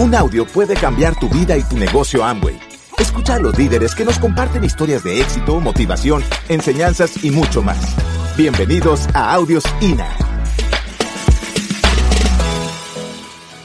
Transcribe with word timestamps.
Un 0.00 0.14
audio 0.14 0.46
puede 0.46 0.72
cambiar 0.76 1.14
tu 1.20 1.28
vida 1.28 1.58
y 1.58 1.62
tu 1.62 1.76
negocio 1.76 2.24
Amway. 2.24 2.58
Escucha 2.98 3.34
a 3.34 3.38
los 3.38 3.58
líderes 3.58 3.94
que 3.94 4.02
nos 4.02 4.18
comparten 4.18 4.64
historias 4.64 5.04
de 5.04 5.20
éxito, 5.20 5.60
motivación, 5.60 6.24
enseñanzas 6.48 7.22
y 7.22 7.30
mucho 7.30 7.60
más. 7.60 7.96
Bienvenidos 8.34 9.06
a 9.12 9.34
Audios 9.34 9.62
INA. 9.82 10.08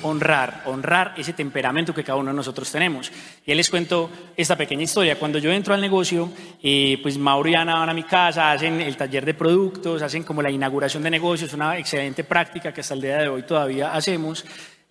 honrar, 0.01 0.61
honrar 0.65 1.13
ese 1.17 1.33
temperamento 1.33 1.93
que 1.93 2.03
cada 2.03 2.17
uno 2.19 2.31
de 2.31 2.35
nosotros 2.35 2.71
tenemos. 2.71 3.11
Y 3.45 3.53
les 3.53 3.69
cuento 3.69 4.09
esta 4.37 4.55
pequeña 4.55 4.83
historia. 4.83 5.17
Cuando 5.17 5.39
yo 5.39 5.51
entro 5.51 5.73
al 5.73 5.81
negocio, 5.81 6.29
eh, 6.61 6.99
pues 7.01 7.17
Mauro 7.17 7.49
y 7.49 7.55
Ana 7.55 7.79
van 7.79 7.89
a 7.89 7.93
mi 7.93 8.03
casa, 8.03 8.51
hacen 8.51 8.81
el 8.81 8.95
taller 8.97 9.25
de 9.25 9.33
productos, 9.33 10.01
hacen 10.01 10.23
como 10.23 10.41
la 10.41 10.51
inauguración 10.51 11.01
de 11.01 11.09
negocios, 11.09 11.53
una 11.53 11.77
excelente 11.77 12.23
práctica 12.23 12.73
que 12.73 12.81
hasta 12.81 12.93
el 12.93 13.01
día 13.01 13.17
de 13.17 13.27
hoy 13.29 13.43
todavía 13.43 13.93
hacemos. 13.93 14.45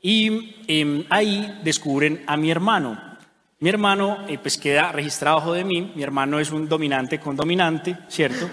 Y 0.06 0.56
em, 0.68 1.04
ahí 1.08 1.60
descubren 1.64 2.24
a 2.26 2.36
mi 2.36 2.50
hermano. 2.50 3.00
Mi 3.60 3.70
hermano 3.70 4.18
eh, 4.28 4.36
pues 4.36 4.58
queda 4.58 4.92
registrado 4.92 5.38
bajo 5.38 5.54
de 5.54 5.64
mí. 5.64 5.92
Mi 5.96 6.02
hermano 6.02 6.38
es 6.38 6.50
un 6.50 6.68
dominante 6.68 7.18
con 7.18 7.34
dominante, 7.34 7.96
¿cierto? 8.08 8.50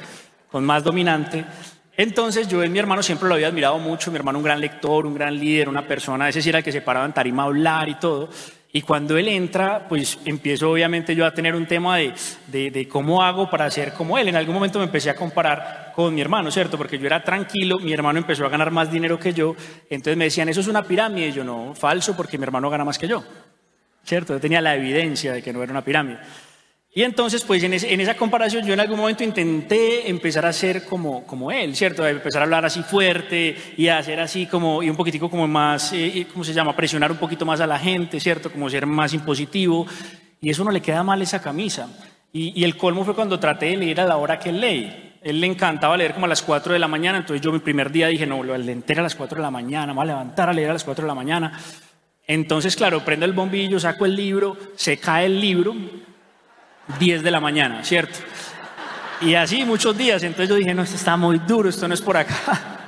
Con 0.50 0.64
más 0.64 0.82
dominante. 0.82 1.44
Entonces 1.98 2.48
yo 2.48 2.64
en 2.64 2.72
mi 2.72 2.80
hermano 2.80 3.04
siempre 3.04 3.28
lo 3.28 3.36
había 3.36 3.50
admirado 3.50 3.80
mucho, 3.80 4.12
mi 4.12 4.18
hermano 4.18 4.38
un 4.38 4.46
gran 4.46 4.62
lector, 4.62 5.06
un 5.06 5.14
gran 5.14 5.38
líder, 5.38 5.68
una 5.68 5.86
persona, 5.86 6.30
ese 6.30 6.42
sí 6.42 6.48
era 6.48 6.60
el 6.60 6.64
que 6.64 6.72
se 6.72 6.80
paraba 6.80 7.06
en 7.06 7.12
tarima 7.12 7.44
a 7.44 7.48
hablar 7.48 7.90
y 7.90 7.96
todo. 7.96 8.30
Y 8.74 8.82
cuando 8.84 9.18
él 9.18 9.28
entra, 9.28 9.86
pues 9.90 10.18
empiezo 10.24 10.72
obviamente 10.72 11.14
yo 11.14 11.26
a 11.26 11.34
tener 11.34 11.56
un 11.56 11.66
tema 11.66 11.98
de, 11.98 12.14
de, 12.48 12.88
cómo 12.88 13.22
hago 13.22 13.50
para 13.50 13.70
ser 13.70 13.92
como 13.94 14.18
él. 14.18 14.30
En 14.30 14.38
algún 14.38 14.56
momento 14.56 14.80
me 14.80 14.86
empecé 14.86 15.10
a 15.10 15.16
comparar 15.16 15.92
con 15.94 16.16
mi 16.16 16.22
hermano, 16.22 16.50
¿cierto? 16.52 16.78
Porque 16.78 16.98
yo 16.98 17.06
era 17.06 17.22
tranquilo, 17.22 17.80
mi 17.80 17.92
hermano 17.92 18.20
empezó 18.20 18.46
a 18.46 18.50
ganar 18.50 18.72
más 18.72 18.90
dinero 18.90 19.20
que 19.20 19.34
yo. 19.34 19.56
Entonces 19.90 20.16
me 20.16 20.26
decían, 20.26 20.48
eso 20.48 20.62
es 20.62 20.68
una 20.68 20.84
pirámide. 20.84 21.28
Y 21.28 21.32
yo 21.34 21.44
no, 21.44 21.76
falso, 21.76 22.16
porque 22.16 22.38
mi 22.38 22.46
hermano 22.46 22.70
gana 22.70 22.86
más 22.86 22.98
que 22.98 23.10
yo, 23.10 23.22
¿cierto? 24.06 24.34
Yo 24.34 24.40
tenía 24.40 24.62
la 24.62 24.74
evidencia 24.76 25.34
de 25.34 25.44
que 25.44 25.52
no 25.52 25.62
era 25.62 25.72
una 25.74 25.84
pirámide. 25.84 26.20
Y 26.94 27.04
entonces, 27.04 27.46
pues 27.46 27.64
en, 27.64 27.74
esa 27.74 28.16
comparación 28.16 28.66
yo 28.66 28.74
en 28.74 28.82
algún 28.82 29.00
momento 29.00 29.24
intenté 29.24 30.10
empezar 30.10 30.46
a 30.46 30.52
ser 30.52 30.84
como, 30.84 31.26
como 31.26 31.50
él, 31.50 31.74
¿cierto? 31.74 32.06
empezar 32.06 32.42
a 32.42 32.44
hablar 32.46 32.66
así 32.66 32.84
fuerte 32.84 33.56
y 33.78 33.88
a 33.88 33.98
hacer 33.98 34.20
así 34.20 34.46
como, 34.46 34.84
y 34.84 34.90
un 34.90 34.98
poquitico 34.98 35.30
como 35.30 35.48
más, 35.48 35.94
eh, 35.94 36.28
¿cómo 36.34 36.44
se 36.44 36.52
llama? 36.52 36.76
Presionar 36.76 37.10
un 37.10 37.18
poquito 37.18 37.46
más 37.46 37.62
a 37.62 37.68
la 37.68 37.80
gente, 37.80 38.20
¿cierto? 38.20 38.52
Como 38.52 38.70
ser 38.70 38.86
más 38.86 39.14
impositivo. 39.14 39.88
Y 40.42 40.50
eso 40.50 40.66
no 40.66 40.72
le 40.72 40.82
queda 40.82 41.02
mal 41.02 41.22
esa 41.22 41.42
camisa. 41.42 41.88
Y, 42.34 42.64
el 42.64 42.76
colmo 42.76 43.06
fue 43.06 43.16
cuando 43.16 43.40
traté 43.40 43.68
de 43.68 43.78
leer 43.78 44.02
a 44.02 44.06
la 44.06 44.18
hora 44.18 44.38
que 44.38 44.50
él 44.50 44.60
lee. 44.60 45.18
Él 45.22 45.40
le 45.40 45.48
encantaba 45.48 45.96
leer 45.96 46.14
como 46.14 46.26
a 46.26 46.30
las 46.30 46.42
4 46.42 46.74
de 46.74 46.80
la 46.80 46.88
mañana, 46.88 47.20
entonces 47.20 47.42
yo 47.42 47.52
mi 47.54 47.60
primer 47.60 47.92
día 47.92 48.08
dije, 48.08 48.26
no, 48.26 48.44
lo 48.44 48.58
leer 48.58 49.00
a 49.00 49.04
las 49.04 49.16
4 49.16 49.38
de 49.38 49.42
la 49.42 49.52
mañana, 49.52 49.88
me 49.88 49.94
voy 49.94 50.04
a 50.04 50.08
levantar 50.08 50.50
a 50.50 50.54
leer 50.54 50.72
a 50.72 50.74
las 50.74 50.84
4 50.84 51.04
de 51.04 51.08
la 51.08 51.16
mañana. 51.16 51.58
Entonces, 52.26 52.76
claro, 52.76 53.06
prendo 53.06 53.26
el 53.26 53.34
bombillo, 53.34 53.80
saco 53.80 54.06
el 54.06 54.16
libro, 54.16 54.58
se 54.76 54.98
cae 54.98 55.28
el 55.28 55.40
libro, 55.40 55.76
10 57.00 57.24
de 57.24 57.32
la 57.32 57.40
mañana, 57.40 57.84
¿cierto? 57.84 58.20
Y 59.22 59.36
así 59.36 59.64
muchos 59.66 59.96
días, 59.98 60.24
entonces 60.24 60.50
yo 60.50 60.56
dije, 60.56 60.74
no, 60.74 60.82
esto 60.82 60.96
está 60.96 61.16
muy 61.16 61.40
duro, 61.40 61.70
esto 61.70 61.88
no 61.88 61.94
es 61.94 62.02
por 62.02 62.18
acá. 62.18 62.80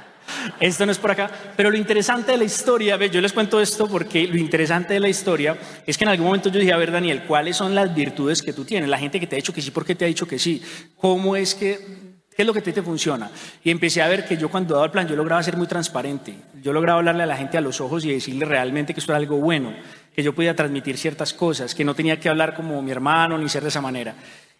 Esto 0.60 0.86
no 0.86 0.92
es 0.92 0.98
por 0.98 1.12
acá. 1.12 1.30
Pero 1.56 1.70
lo 1.70 1.78
interesante 1.78 2.32
de 2.32 2.38
la 2.38 2.44
historia, 2.44 2.98
yo 3.06 3.22
les 3.22 3.34
cuento 3.34 3.62
esto 3.62 3.88
porque 3.88 4.28
lo 4.28 4.38
interesante 4.38 4.94
de 4.94 5.00
la 5.00 5.10
historia 5.10 5.58
es 5.86 5.98
que 5.98 6.04
en 6.04 6.10
algún 6.10 6.28
momento 6.28 6.50
yo 6.50 6.60
dije, 6.60 6.74
a 6.74 6.78
ver, 6.78 6.92
Daniel, 6.92 7.24
¿cuáles 7.28 7.56
son 7.58 7.76
las 7.76 7.94
virtudes 7.94 8.42
que 8.42 8.52
tú 8.52 8.66
tienes? 8.66 8.90
La 8.90 8.98
gente 8.98 9.20
que 9.20 9.28
te 9.28 9.36
ha 9.36 9.38
dicho 9.38 9.54
que 9.54 9.62
sí, 9.62 9.72
¿por 9.72 9.86
qué 9.86 9.96
te 9.96 10.06
ha 10.06 10.08
dicho 10.08 10.28
que 10.28 10.40
sí? 10.40 10.62
¿Cómo 10.98 11.36
es 11.36 11.56
que, 11.56 12.13
qué 12.36 12.42
es 12.44 12.46
lo 12.48 12.54
que 12.54 12.62
te, 12.62 12.74
te 12.74 12.82
funciona? 12.82 13.30
Y 13.64 13.70
empecé 13.70 14.02
a 14.02 14.08
ver 14.08 14.26
que 14.26 14.38
yo 14.38 14.50
cuando 14.50 14.74
daba 14.74 14.86
el 14.86 14.92
plan, 14.92 15.08
yo 15.08 15.16
lograba 15.16 15.42
ser 15.44 15.58
muy 15.58 15.68
transparente. 15.68 16.36
Yo 16.62 16.74
lograba 16.74 17.00
hablarle 17.00 17.24
a 17.24 17.28
la 17.28 17.38
gente 17.38 17.58
a 17.58 17.62
los 17.62 17.82
ojos 17.82 18.06
y 18.06 18.12
decirle 18.12 18.46
realmente 18.46 18.94
que 18.94 19.00
esto 19.00 19.12
era 19.12 19.20
algo 19.20 19.38
bueno 19.38 19.74
que 20.16 20.24
yo 20.24 20.34
podía 20.34 20.56
transmitir 20.56 20.98
ciertas 20.98 21.34
cosas, 21.34 21.74
que 21.74 21.84
no 21.84 21.96
tenía 21.96 22.20
que 22.20 22.30
hablar 22.30 22.56
como 22.56 22.82
mi 22.82 22.92
hermano 22.92 23.38
ni 23.38 23.50
ser 23.50 23.64
de 23.64 23.70
esa 23.70 23.82
manera. 23.82 24.16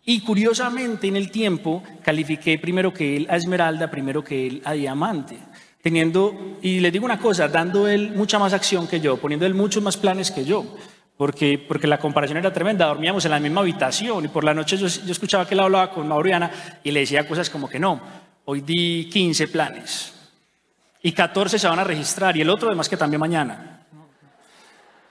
Y 0.06 0.22
curiosamente 0.22 1.08
en 1.08 1.16
el 1.16 1.32
tiempo 1.32 1.84
califiqué 2.04 2.58
primero 2.60 2.94
que 2.94 3.16
él 3.16 3.28
a 3.30 3.38
Esmeralda, 3.38 3.90
primero 3.90 4.24
que 4.24 4.48
él 4.48 4.62
a 4.66 4.74
Diamante, 4.74 5.38
teniendo, 5.82 6.58
y 6.62 6.80
le 6.80 6.92
digo 6.92 7.06
una 7.06 7.20
cosa, 7.20 7.48
dando 7.48 7.88
él 7.88 8.12
mucha 8.16 8.40
más 8.40 8.54
acción 8.54 8.88
que 8.88 9.00
yo, 9.00 9.18
poniendo 9.18 9.46
él 9.46 9.54
muchos 9.54 9.82
más 9.82 9.96
planes 9.96 10.32
que 10.32 10.44
yo, 10.44 10.66
porque, 11.18 11.64
porque 11.68 11.88
la 11.88 12.00
comparación 12.00 12.38
era 12.38 12.52
tremenda, 12.52 12.88
dormíamos 12.88 13.24
en 13.26 13.32
la 13.32 13.40
misma 13.40 13.62
habitación 13.62 14.26
y 14.26 14.28
por 14.28 14.44
la 14.44 14.54
noche 14.54 14.78
yo, 14.78 14.88
escuchaba 14.88 15.48
que 15.48 15.54
él 15.54 15.60
hablaba 15.60 15.92
con 15.92 16.08
Mauriana 16.08 16.52
y 16.84 16.92
le 16.92 17.02
decía 17.02 17.28
cosas 17.28 17.50
como 17.50 17.70
que 17.70 17.80
no, 17.80 18.02
hoy 18.46 18.62
di 18.62 19.10
15 19.12 19.48
planes 19.50 20.14
y 21.02 21.12
14 21.12 21.60
se 21.60 21.68
van 21.68 21.80
a 21.80 21.84
registrar 21.84 22.36
y 22.38 22.42
el 22.42 22.50
otro 22.50 22.70
además 22.70 22.90
que 22.90 22.98
también 22.98 23.20
mañana. 23.20 23.70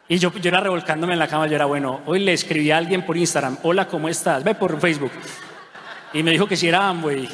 Y 0.08 0.18
yo, 0.18 0.32
yo 0.32 0.48
era 0.48 0.60
revolcándome 0.60 1.12
en 1.12 1.18
la 1.18 1.28
cama, 1.28 1.46
yo 1.46 1.54
era 1.54 1.64
bueno. 1.64 2.00
Hoy 2.06 2.18
le 2.20 2.32
escribí 2.32 2.70
a 2.70 2.76
alguien 2.76 3.06
por 3.06 3.16
Instagram, 3.16 3.58
hola, 3.62 3.86
¿cómo 3.86 4.08
estás? 4.08 4.42
Ve 4.42 4.54
por 4.54 4.78
Facebook. 4.80 5.12
Y 6.12 6.22
me 6.22 6.32
dijo 6.32 6.46
que 6.46 6.56
si 6.56 6.68
era 6.68 6.88
Amway. 6.88 7.28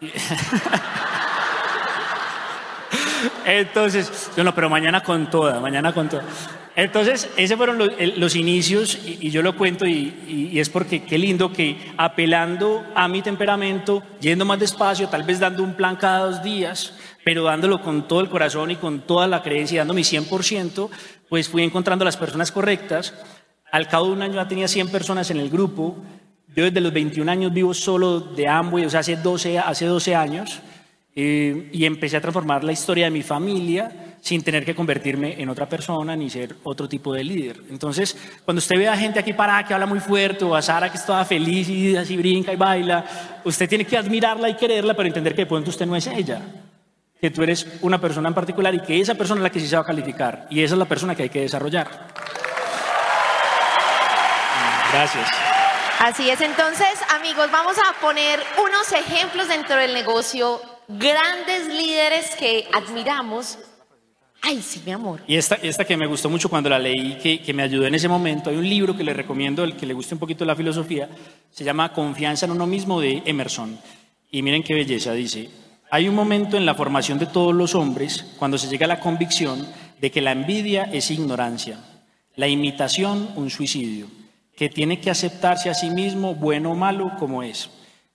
Entonces, 3.44 4.30
yo 4.36 4.44
no, 4.44 4.54
pero 4.54 4.70
mañana 4.70 5.02
con 5.02 5.28
toda, 5.28 5.60
mañana 5.60 5.92
con 5.92 6.08
toda. 6.08 6.24
Entonces, 6.76 7.30
esos 7.36 7.56
fueron 7.56 7.78
los, 7.78 8.34
inicios 8.34 8.98
y, 9.06 9.30
yo 9.30 9.42
lo 9.42 9.56
cuento 9.56 9.86
y, 9.86 10.50
y, 10.52 10.58
es 10.58 10.68
porque 10.68 11.04
qué 11.04 11.18
lindo 11.18 11.52
que 11.52 11.78
apelando 11.96 12.84
a 12.96 13.06
mi 13.06 13.22
temperamento, 13.22 14.02
yendo 14.20 14.44
más 14.44 14.58
despacio, 14.58 15.08
tal 15.08 15.22
vez 15.22 15.38
dando 15.38 15.62
un 15.62 15.74
plan 15.74 15.94
cada 15.94 16.26
dos 16.26 16.42
días, 16.42 16.94
pero 17.24 17.44
dándolo 17.44 17.80
con 17.80 18.08
todo 18.08 18.20
el 18.20 18.28
corazón 18.28 18.72
y 18.72 18.76
con 18.76 19.02
toda 19.02 19.28
la 19.28 19.42
creencia, 19.42 19.80
dando 19.80 19.94
mi 19.94 20.02
100%, 20.02 20.90
pues 21.28 21.48
fui 21.48 21.62
encontrando 21.62 22.04
las 22.04 22.16
personas 22.16 22.50
correctas. 22.50 23.14
Al 23.70 23.86
cabo 23.86 24.06
de 24.06 24.12
un 24.12 24.22
año 24.22 24.34
ya 24.34 24.48
tenía 24.48 24.66
100 24.66 24.88
personas 24.88 25.30
en 25.30 25.38
el 25.38 25.50
grupo. 25.50 25.96
Yo 26.56 26.64
desde 26.64 26.80
los 26.80 26.92
21 26.92 27.30
años 27.30 27.52
vivo 27.52 27.72
solo 27.72 28.18
de 28.18 28.48
Amway, 28.48 28.84
o 28.84 28.90
sea, 28.90 29.00
hace 29.00 29.16
12, 29.16 29.60
hace 29.60 29.86
12 29.86 30.14
años, 30.14 30.60
eh, 31.14 31.70
y 31.72 31.84
empecé 31.84 32.16
a 32.16 32.20
transformar 32.20 32.64
la 32.64 32.72
historia 32.72 33.04
de 33.04 33.12
mi 33.12 33.22
familia 33.22 34.13
sin 34.24 34.42
tener 34.42 34.64
que 34.64 34.74
convertirme 34.74 35.38
en 35.38 35.50
otra 35.50 35.68
persona 35.68 36.16
ni 36.16 36.30
ser 36.30 36.56
otro 36.62 36.88
tipo 36.88 37.12
de 37.12 37.22
líder. 37.22 37.60
Entonces, 37.68 38.16
cuando 38.42 38.58
usted 38.58 38.78
ve 38.78 38.88
a 38.88 38.96
gente 38.96 39.18
aquí 39.20 39.34
parada 39.34 39.64
que 39.64 39.74
habla 39.74 39.84
muy 39.84 40.00
fuerte, 40.00 40.46
o 40.46 40.54
a 40.54 40.62
Sara 40.62 40.90
que 40.90 40.96
está 40.96 41.22
feliz 41.26 41.68
y 41.68 41.94
así 41.94 42.16
brinca 42.16 42.50
y 42.50 42.56
baila, 42.56 43.04
usted 43.44 43.68
tiene 43.68 43.84
que 43.84 43.98
admirarla 43.98 44.48
y 44.48 44.54
quererla 44.54 44.94
para 44.94 45.08
entender 45.08 45.34
que 45.34 45.42
de 45.42 45.46
pronto 45.46 45.68
usted 45.68 45.84
no 45.84 45.94
es 45.94 46.06
ella 46.06 46.40
que 47.20 47.30
tú 47.30 47.42
eres 47.42 47.66
una 47.82 47.98
persona 48.00 48.28
en 48.28 48.34
particular 48.34 48.74
y 48.74 48.80
que 48.80 49.00
esa 49.00 49.14
persona 49.14 49.40
es 49.40 49.42
la 49.44 49.50
que 49.50 49.60
sí 49.60 49.68
se 49.68 49.76
va 49.76 49.82
a 49.82 49.86
calificar 49.86 50.46
y 50.50 50.62
esa 50.62 50.74
es 50.74 50.78
la 50.78 50.84
persona 50.86 51.14
que 51.14 51.24
hay 51.24 51.30
que 51.30 51.40
desarrollar. 51.40 51.88
Gracias. 54.90 55.28
Así 56.00 56.30
es, 56.30 56.40
entonces 56.40 56.86
amigos, 57.14 57.50
vamos 57.50 57.76
a 57.78 58.00
poner 58.00 58.42
unos 58.62 58.90
ejemplos 58.92 59.48
dentro 59.48 59.76
del 59.76 59.92
negocio, 59.92 60.60
grandes 60.88 61.66
líderes 61.68 62.36
que 62.36 62.68
admiramos. 62.72 63.58
Ay, 64.46 64.60
sí, 64.60 64.82
mi 64.84 64.92
amor. 64.92 65.20
Y 65.26 65.36
esta, 65.36 65.54
esta 65.54 65.86
que 65.86 65.96
me 65.96 66.06
gustó 66.06 66.28
mucho 66.28 66.50
cuando 66.50 66.68
la 66.68 66.78
leí, 66.78 67.16
que, 67.16 67.40
que 67.40 67.54
me 67.54 67.62
ayudó 67.62 67.86
en 67.86 67.94
ese 67.94 68.08
momento, 68.08 68.50
hay 68.50 68.56
un 68.56 68.68
libro 68.68 68.94
que 68.94 69.02
le 69.02 69.14
recomiendo, 69.14 69.64
el 69.64 69.74
que 69.74 69.86
le 69.86 69.94
guste 69.94 70.14
un 70.14 70.20
poquito 70.20 70.44
la 70.44 70.54
filosofía, 70.54 71.08
se 71.50 71.64
llama 71.64 71.94
Confianza 71.94 72.44
en 72.44 72.52
uno 72.52 72.66
mismo 72.66 73.00
de 73.00 73.22
Emerson. 73.24 73.78
Y 74.30 74.42
miren 74.42 74.62
qué 74.62 74.74
belleza, 74.74 75.14
dice, 75.14 75.48
hay 75.90 76.08
un 76.08 76.14
momento 76.14 76.58
en 76.58 76.66
la 76.66 76.74
formación 76.74 77.18
de 77.18 77.24
todos 77.24 77.54
los 77.54 77.74
hombres 77.74 78.34
cuando 78.38 78.58
se 78.58 78.68
llega 78.68 78.84
a 78.84 78.88
la 78.88 79.00
convicción 79.00 79.66
de 79.98 80.10
que 80.10 80.20
la 80.20 80.32
envidia 80.32 80.90
es 80.92 81.10
ignorancia, 81.10 81.78
la 82.36 82.46
imitación 82.46 83.30
un 83.36 83.48
suicidio, 83.48 84.08
que 84.56 84.68
tiene 84.68 85.00
que 85.00 85.10
aceptarse 85.10 85.70
a 85.70 85.74
sí 85.74 85.88
mismo, 85.88 86.34
bueno 86.34 86.72
o 86.72 86.74
malo, 86.74 87.12
como 87.18 87.42
es, 87.42 87.70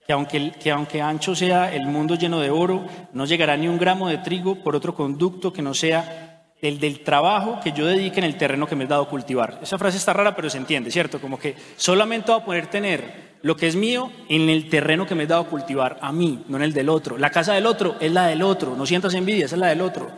que 0.06 0.12
aunque, 0.12 0.52
que 0.52 0.70
aunque 0.70 1.00
ancho 1.00 1.34
sea 1.34 1.72
el 1.72 1.86
mundo 1.86 2.16
lleno 2.16 2.40
de 2.40 2.50
oro, 2.50 2.84
no 3.12 3.24
llegará 3.24 3.56
ni 3.56 3.68
un 3.68 3.78
gramo 3.78 4.08
de 4.08 4.18
trigo 4.18 4.56
por 4.56 4.76
otro 4.76 4.94
conducto 4.94 5.52
que 5.52 5.62
no 5.62 5.72
sea 5.72 6.29
el 6.62 6.78
del 6.78 7.00
trabajo 7.00 7.60
que 7.62 7.72
yo 7.72 7.86
dedique 7.86 8.20
en 8.20 8.24
el 8.24 8.36
terreno 8.36 8.66
que 8.66 8.76
me 8.76 8.84
he 8.84 8.86
dado 8.86 9.08
cultivar. 9.08 9.58
Esa 9.62 9.78
frase 9.78 9.96
está 9.96 10.12
rara, 10.12 10.36
pero 10.36 10.50
se 10.50 10.58
entiende, 10.58 10.90
¿cierto? 10.90 11.20
Como 11.20 11.38
que 11.38 11.54
solamente 11.76 12.30
voy 12.30 12.40
a 12.40 12.44
poder 12.44 12.66
tener 12.66 13.30
lo 13.42 13.56
que 13.56 13.66
es 13.66 13.76
mío 13.76 14.10
en 14.28 14.48
el 14.50 14.68
terreno 14.68 15.06
que 15.06 15.14
me 15.14 15.22
he 15.22 15.26
dado 15.26 15.46
cultivar 15.46 15.98
a 16.02 16.12
mí, 16.12 16.44
no 16.48 16.58
en 16.58 16.62
el 16.62 16.72
del 16.72 16.90
otro. 16.90 17.16
La 17.16 17.30
casa 17.30 17.54
del 17.54 17.66
otro 17.66 17.96
es 18.00 18.12
la 18.12 18.26
del 18.26 18.42
otro, 18.42 18.76
no 18.76 18.84
sientas 18.84 19.14
envidia, 19.14 19.46
esa 19.46 19.56
es 19.56 19.60
la 19.60 19.68
del 19.68 19.80
otro. 19.80 20.10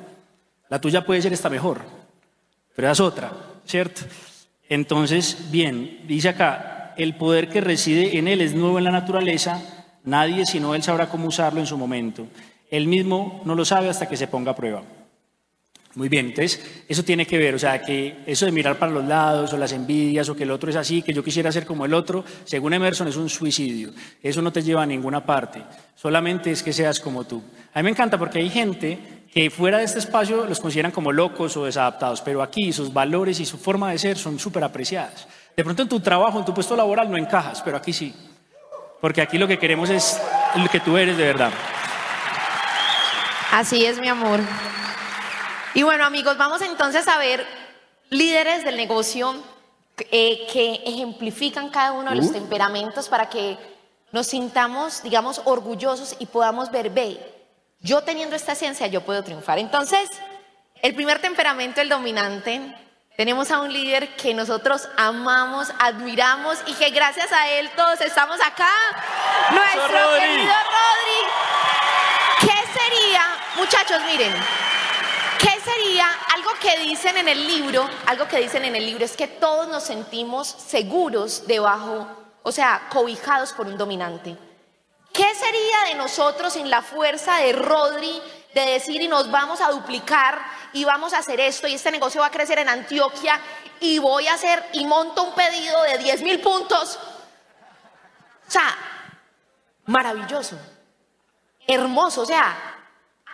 La 0.69 0.81
tuya 0.81 1.05
puede 1.05 1.23
ser 1.23 1.33
esta 1.33 1.49
mejor, 1.49 1.83
pero 2.75 2.91
es 2.91 2.99
otra, 2.99 3.31
¿cierto? 3.65 4.03
Entonces, 4.69 5.51
bien, 5.51 6.01
dice 6.09 6.31
acá, 6.31 6.95
el 6.97 7.15
poder 7.15 7.49
que 7.49 7.61
reside 7.61 8.19
en 8.19 8.27
él 8.27 8.41
es 8.41 8.55
nuevo 8.55 8.79
en 8.79 8.85
la 8.85 8.91
naturaleza, 8.91 9.61
nadie 10.05 10.45
sino 10.47 10.75
él 10.75 10.83
sabrá 10.83 11.09
cómo 11.09 11.29
usarlo 11.29 11.61
en 11.61 11.67
su 11.67 11.79
momento. 11.79 12.27
Él 12.71 12.89
mismo 12.89 13.43
no 13.45 13.55
lo 13.55 13.65
sabe 13.65 13.91
hasta 13.91 14.09
que 14.09 14.17
se 14.17 14.27
ponga 14.27 14.53
a 14.53 14.57
prueba. 14.57 14.83
Muy 15.95 16.09
bien, 16.09 16.27
entonces 16.27 16.85
eso 16.89 17.05
tiene 17.05 17.27
que 17.27 17.37
ver, 17.37 17.55
o 17.55 17.59
sea, 17.59 17.83
que 17.83 18.23
eso 18.27 18.47
de 18.47 18.53
mirar 18.53 18.79
para 18.79 18.91
los 18.91 19.05
lados 19.05 19.53
o 19.53 19.59
las 19.59 19.73
envidias 19.73 20.27
o 20.31 20.35
que 20.35 20.45
el 20.45 20.51
otro 20.51 20.71
es 20.71 20.77
así, 20.77 21.03
que 21.03 21.13
yo 21.13 21.23
quisiera 21.23 21.53
ser 21.53 21.67
como 21.67 21.85
el 21.85 21.93
otro, 21.93 22.25
según 22.45 22.73
Emerson 22.73 23.09
es 23.09 23.17
un 23.17 23.29
suicidio. 23.29 23.91
Eso 24.23 24.41
no 24.41 24.51
te 24.51 24.63
lleva 24.63 24.85
a 24.85 24.87
ninguna 24.87 25.27
parte, 25.27 25.63
solamente 25.95 26.51
es 26.51 26.63
que 26.63 26.73
seas 26.73 26.99
como 26.99 27.25
tú. 27.25 27.43
A 27.75 27.81
mí 27.81 27.85
me 27.85 27.91
encanta 27.91 28.19
porque 28.19 28.39
hay 28.39 28.49
gente 28.49 28.99
que 29.31 29.51
fuera 29.51 29.79
de 29.79 29.85
este 29.85 29.99
espacio 29.99 30.47
los 30.47 30.61
consideran 30.61 30.93
como 30.93 31.13
locos 31.13 31.59
o 31.59 31.67
desadaptados, 31.67 32.23
pero 32.23 32.43
aquí 32.43 32.73
sus 32.73 32.91
valores 32.91 33.39
y 33.41 33.45
su 33.45 33.59
forma 33.59 33.91
de 33.91 33.99
ser 33.99 34.17
son 34.17 34.39
súper 34.39 34.65
apreciadas. 34.65 35.29
De 35.55 35.63
pronto 35.63 35.83
en 35.83 35.89
tu 35.91 36.01
trabajo, 36.01 36.39
en 36.39 36.47
tu 36.47 36.55
puesto 36.55 36.75
laboral 36.75 37.11
no 37.11 37.19
encajas, 37.19 37.61
pero 37.63 37.77
aquí 37.77 37.93
sí. 37.93 38.15
Porque 38.99 39.21
aquí 39.21 39.37
lo 39.37 39.47
que 39.47 39.59
queremos 39.59 39.91
es 39.91 40.19
lo 40.57 40.69
que 40.69 40.81
tú 40.81 40.97
eres 40.97 41.19
de 41.19 41.25
verdad. 41.25 41.51
Así 43.53 43.85
es, 43.85 44.01
mi 44.01 44.09
amor. 44.09 44.41
Y 45.75 45.83
bueno, 45.83 46.05
amigos, 46.05 46.37
vamos 46.37 46.61
entonces 46.61 47.09
a 47.09 47.17
ver 47.19 47.47
líderes 48.11 48.65
del 48.65 48.77
negocio 48.77 49.35
eh, 50.11 50.47
que 50.53 50.83
ejemplifican 50.85 51.71
cada 51.71 51.93
uno 51.93 52.11
de 52.11 52.17
los 52.17 52.31
temperamentos 52.31 53.09
para 53.09 53.31
que 53.31 53.57
nos 54.11 54.27
sintamos, 54.27 55.03
digamos, 55.03 55.41
orgullosos 55.45 56.17
y 56.19 56.27
podamos 56.27 56.71
ver, 56.71 56.91
ve, 56.91 57.19
yo 57.81 58.03
teniendo 58.03 58.37
esta 58.37 58.55
ciencia, 58.55 58.87
yo 58.87 59.01
puedo 59.01 59.25
triunfar. 59.25 59.59
Entonces, 59.59 60.11
el 60.83 60.95
primer 60.95 61.21
temperamento, 61.21 61.81
el 61.81 61.89
dominante, 61.89 62.61
tenemos 63.17 63.51
a 63.51 63.61
un 63.61 63.73
líder 63.73 64.15
que 64.17 64.35
nosotros 64.35 64.89
amamos, 64.99 65.73
admiramos 65.79 66.59
y 66.67 66.75
que 66.75 66.91
gracias 66.91 67.33
a 67.33 67.49
él 67.51 67.71
todos 67.75 68.01
estamos 68.03 68.39
acá. 68.41 68.69
Nuestro 69.51 70.21
querido 70.21 70.53
Rodri. 70.53 71.23
¿Qué 72.41 72.79
sería, 72.79 73.23
muchachos, 73.57 74.03
miren, 74.07 74.33
¿Qué 75.43 75.61
sería 75.61 76.07
algo 76.37 76.51
que 76.61 76.79
dicen 76.79 77.17
en 77.17 77.27
el 77.27 77.49
libro? 77.49 77.85
Algo 78.07 78.29
que 78.29 78.39
dicen 78.39 78.65
en 78.65 78.77
el 78.77 78.87
libro 78.87 79.05
es 79.05 79.17
que 79.17 79.27
todos 79.27 79.67
nos 79.67 79.83
sentimos 79.83 80.47
seguros 80.47 81.49
debajo, 81.49 82.07
o 82.45 82.53
sea, 82.53 82.87
cobijados 82.91 83.53
por 83.53 83.67
un 83.67 83.77
dominante. 83.77 84.39
¿Qué 85.13 85.35
sería 85.35 85.89
de 85.89 85.95
nosotros 85.97 86.53
sin 86.53 86.71
la 86.71 86.81
fuerza 86.81 87.39
de 87.39 87.55
Rodri 87.55 88.23
de 88.55 88.61
decir 88.67 89.03
y 89.03 89.09
nos 89.09 89.33
vamos 89.33 89.61
a 89.61 89.73
duplicar 89.73 90.41
y 90.75 90.85
vamos 90.85 91.13
a 91.13 91.19
hacer 91.19 91.41
esto 91.41 91.67
y 91.67 91.75
este 91.75 91.91
negocio 91.91 92.21
va 92.21 92.29
a 92.29 92.31
crecer 92.31 92.61
en 92.61 92.69
Antioquia 92.69 93.41
y 93.81 93.99
voy 93.99 94.29
a 94.29 94.35
hacer 94.35 94.65
y 94.75 94.87
monto 94.87 95.25
un 95.25 95.35
pedido 95.35 95.83
de 95.83 95.99
10 95.99 96.23
mil 96.23 96.41
puntos? 96.41 97.01
O 98.47 98.51
sea, 98.51 98.77
maravilloso, 99.87 100.57
hermoso, 101.67 102.21
o 102.21 102.27
sea, 102.27 102.72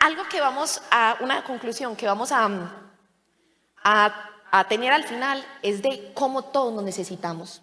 algo 0.01 0.25
que 0.29 0.41
vamos 0.41 0.81
a, 0.91 1.17
una 1.21 1.45
conclusión 1.45 1.97
que 1.97 2.07
vamos 2.07 2.33
a, 2.33 2.49
a, 3.83 4.65
tener 4.69 4.93
al 4.93 5.05
final 5.05 5.45
es 5.63 5.83
de 5.83 6.13
cómo 6.15 6.43
todos 6.43 6.73
nos 6.73 6.85
necesitamos. 6.85 7.63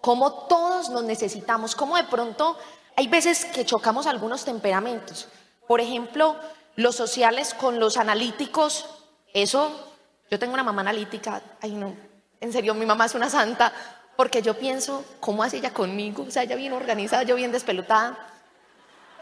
Cómo 0.00 0.32
todos 0.46 0.88
nos 0.88 1.04
necesitamos, 1.04 1.74
cómo 1.74 1.96
de 1.96 2.04
pronto 2.04 2.56
hay 2.96 3.06
veces 3.08 3.44
que 3.44 3.64
chocamos 3.64 4.06
algunos 4.06 4.44
temperamentos. 4.44 5.28
Por 5.66 5.80
ejemplo, 5.80 6.36
los 6.76 6.96
sociales 6.96 7.54
con 7.54 7.78
los 7.78 7.96
analíticos, 7.98 8.86
eso, 9.34 9.92
yo 10.30 10.38
tengo 10.38 10.54
una 10.54 10.64
mamá 10.64 10.80
analítica, 10.80 11.42
ay 11.60 11.72
no, 11.72 11.94
en 12.40 12.52
serio, 12.52 12.74
mi 12.74 12.86
mamá 12.86 13.04
es 13.04 13.14
una 13.14 13.28
santa, 13.28 13.72
porque 14.16 14.42
yo 14.42 14.58
pienso, 14.58 15.04
¿cómo 15.20 15.42
hace 15.42 15.58
ella 15.58 15.72
conmigo? 15.72 16.24
O 16.26 16.30
sea, 16.30 16.42
ella 16.42 16.56
bien 16.56 16.72
organizada, 16.72 17.22
yo 17.22 17.36
bien 17.36 17.52
despelotada. 17.52 18.18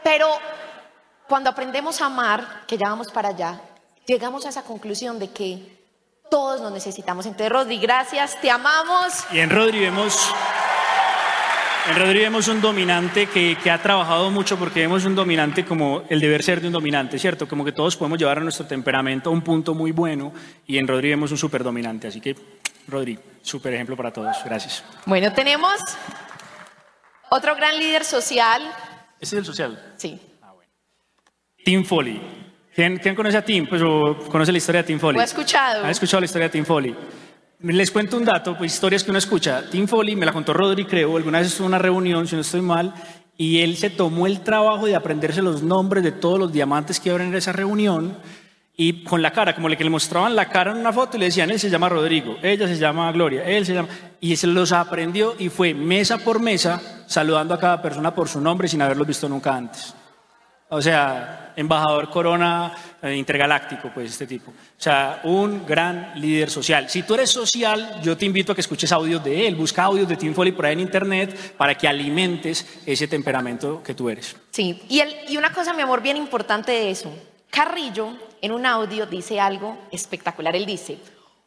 Pero 0.03 0.27
cuando 1.29 1.51
aprendemos 1.51 2.01
a 2.01 2.07
amar, 2.07 2.63
que 2.67 2.77
ya 2.77 2.89
vamos 2.89 3.11
para 3.11 3.29
allá, 3.29 3.61
llegamos 4.07 4.47
a 4.47 4.49
esa 4.49 4.63
conclusión 4.63 5.19
de 5.19 5.29
que 5.29 5.79
todos 6.29 6.59
nos 6.59 6.71
necesitamos. 6.71 7.27
Entonces, 7.27 7.51
Rodri, 7.51 7.77
gracias, 7.77 8.41
te 8.41 8.49
amamos. 8.49 9.25
Y 9.31 9.39
en 9.39 9.51
Rodri 9.51 9.79
vemos, 9.79 10.17
en 11.87 11.95
Rodri 11.95 12.21
vemos 12.21 12.47
un 12.47 12.59
dominante 12.61 13.27
que, 13.27 13.55
que, 13.61 13.69
ha 13.69 13.79
trabajado 13.79 14.31
mucho 14.31 14.57
porque 14.57 14.79
vemos 14.79 15.05
un 15.05 15.13
dominante 15.13 15.63
como 15.65 16.01
el 16.09 16.19
deber 16.19 16.41
ser 16.41 16.61
de 16.61 16.67
un 16.67 16.73
dominante, 16.73 17.19
¿cierto? 17.19 17.47
Como 17.47 17.63
que 17.63 17.73
todos 17.73 17.95
podemos 17.95 18.17
llevar 18.17 18.39
a 18.39 18.41
nuestro 18.41 18.65
temperamento 18.65 19.29
a 19.29 19.33
un 19.33 19.43
punto 19.43 19.75
muy 19.75 19.91
bueno 19.91 20.33
y 20.65 20.79
en 20.79 20.87
Rodri 20.87 21.09
vemos 21.09 21.31
un 21.31 21.37
súper 21.37 21.63
dominante. 21.63 22.07
Así 22.07 22.19
que, 22.19 22.35
Rodri, 22.87 23.19
súper 23.43 23.75
ejemplo 23.75 23.95
para 23.95 24.11
todos. 24.11 24.35
Gracias. 24.43 24.83
Bueno, 25.05 25.31
tenemos 25.31 25.79
otro 27.29 27.55
gran 27.55 27.77
líder 27.77 28.03
social. 28.03 28.63
¿Ese 29.19 29.35
es 29.35 29.39
el 29.39 29.45
social? 29.45 29.93
Sí. 29.97 30.19
Tim 31.69 31.85
Foley. 31.85 32.19
¿Quién, 32.73 32.97
conoce 33.15 33.37
a 33.37 33.45
Tim? 33.45 33.67
Pues 33.67 33.79
conoce 34.31 34.51
la 34.51 34.57
historia 34.57 34.81
de 34.81 34.87
Tim 34.87 34.99
Foley. 34.99 35.17
Lo 35.17 35.21
he 35.21 35.25
escuchado. 35.25 35.85
¿Ha 35.85 35.91
escuchado 35.91 36.19
la 36.19 36.25
historia 36.25 36.47
de 36.47 36.51
Tim 36.51 36.65
Foley? 36.65 36.95
Les 37.59 37.91
cuento 37.91 38.17
un 38.17 38.25
dato, 38.25 38.57
pues 38.57 38.73
historias 38.73 39.03
que 39.03 39.11
uno 39.11 39.19
escucha. 39.19 39.69
Tim 39.69 39.87
Foley, 39.87 40.15
me 40.15 40.25
la 40.25 40.33
contó 40.33 40.51
Rodri, 40.51 40.85
creo, 40.85 41.15
alguna 41.15 41.37
vez 41.37 41.49
estuvo 41.49 41.67
en 41.67 41.73
una 41.73 41.77
reunión, 41.77 42.25
si 42.25 42.33
no 42.33 42.41
estoy 42.41 42.61
mal, 42.61 42.91
y 43.37 43.59
él 43.59 43.77
se 43.77 43.91
tomó 43.91 44.25
el 44.25 44.39
trabajo 44.39 44.87
de 44.87 44.95
aprenderse 44.95 45.43
los 45.43 45.61
nombres 45.61 46.03
de 46.03 46.11
todos 46.11 46.39
los 46.39 46.51
diamantes 46.51 46.99
que 46.99 47.09
iban 47.09 47.21
en 47.21 47.35
esa 47.35 47.51
reunión 47.51 48.17
y 48.75 49.03
con 49.03 49.21
la 49.21 49.29
cara, 49.29 49.53
como 49.53 49.69
le 49.69 49.77
que 49.77 49.83
le 49.83 49.91
mostraban 49.91 50.35
la 50.35 50.49
cara 50.49 50.71
en 50.71 50.77
una 50.77 50.91
foto 50.91 51.17
y 51.17 51.19
le 51.19 51.27
decían, 51.27 51.51
él 51.51 51.59
se 51.59 51.69
llama 51.69 51.87
Rodrigo, 51.87 52.37
ella 52.41 52.67
se 52.67 52.79
llama 52.79 53.11
Gloria, 53.11 53.43
él 53.43 53.63
se 53.63 53.75
llama... 53.75 53.89
Y 54.19 54.35
se 54.37 54.47
los 54.47 54.71
aprendió 54.71 55.35
y 55.37 55.49
fue 55.49 55.75
mesa 55.75 56.17
por 56.17 56.39
mesa 56.39 56.81
saludando 57.05 57.53
a 57.53 57.59
cada 57.59 57.79
persona 57.79 58.15
por 58.15 58.27
su 58.27 58.41
nombre 58.41 58.67
sin 58.67 58.81
haberlos 58.81 59.05
visto 59.05 59.29
nunca 59.29 59.55
antes. 59.55 59.93
O 60.71 60.81
sea, 60.81 61.53
embajador 61.55 62.09
corona 62.09 62.71
eh, 63.01 63.15
intergaláctico, 63.15 63.89
pues 63.93 64.11
este 64.11 64.27
tipo. 64.27 64.51
O 64.51 64.53
sea, 64.77 65.21
un 65.23 65.65
gran 65.65 66.11
líder 66.15 66.49
social. 66.49 66.87
Si 66.89 67.01
tú 67.03 67.15
eres 67.15 67.31
social, 67.31 67.99
yo 68.03 68.15
te 68.15 68.25
invito 68.25 68.51
a 68.51 68.55
que 68.55 68.61
escuches 68.61 68.91
audios 68.91 69.23
de 69.23 69.47
él. 69.47 69.55
Busca 69.55 69.83
audios 69.83 70.07
de 70.07 70.15
Tim 70.15 70.33
Foley 70.33 70.51
por 70.51 70.67
ahí 70.67 70.73
en 70.73 70.81
internet 70.81 71.55
para 71.57 71.75
que 71.75 71.87
alimentes 71.87 72.81
ese 72.85 73.07
temperamento 73.07 73.81
que 73.83 73.95
tú 73.95 74.09
eres. 74.09 74.35
Sí, 74.51 74.79
y, 74.87 75.01
y 75.27 75.37
una 75.37 75.51
cosa, 75.51 75.73
mi 75.73 75.81
amor, 75.81 76.01
bien 76.01 76.17
importante 76.17 76.71
de 76.71 76.91
eso. 76.91 77.11
Carrillo, 77.49 78.13
en 78.39 78.51
un 78.51 78.65
audio, 78.65 79.07
dice 79.07 79.39
algo 79.39 79.87
espectacular. 79.91 80.55
Él 80.55 80.67
dice, 80.67 80.99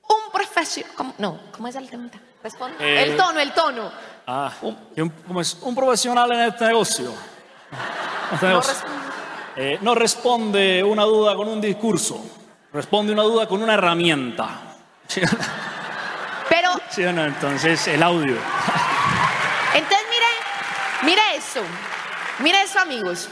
un 0.09 0.33
profesional... 0.33 1.15
No, 1.19 1.39
¿cómo 1.53 1.69
es 1.69 1.77
el 1.77 1.89
tema? 1.89 2.11
Responde. 2.43 2.77
Eh, 2.81 3.05
el 3.05 3.17
tono, 3.17 3.39
el 3.39 3.53
tono. 3.53 3.93
Ah, 4.27 4.53
¿cómo 4.61 5.41
es? 5.41 5.57
Un 5.63 5.75
profesional 5.77 6.33
en 6.33 6.41
este 6.41 6.67
negocio. 6.67 7.13
Este 8.33 8.47
negocio. 8.47 8.75
Eh, 9.57 9.79
no 9.83 9.95
responde 9.95 10.83
una 10.83 11.05
duda 11.05 11.37
con 11.37 11.49
un 11.49 11.61
discurso, 11.61 12.25
responde 12.73 13.13
una 13.13 13.23
duda 13.23 13.47
con 13.47 13.63
una 13.63 13.75
herramienta. 13.75 14.77
Pero. 16.49 16.71
¿Sí 16.91 17.05
o 17.05 17.13
no? 17.13 17.25
Entonces, 17.25 17.87
el 17.89 18.03
audio. 18.03 18.37
Entonces, 19.75 20.07
mire, 20.11 20.27
mire 21.05 21.23
eso. 21.37 21.61
Mire 22.39 22.63
eso, 22.63 22.79
amigos. 22.79 23.29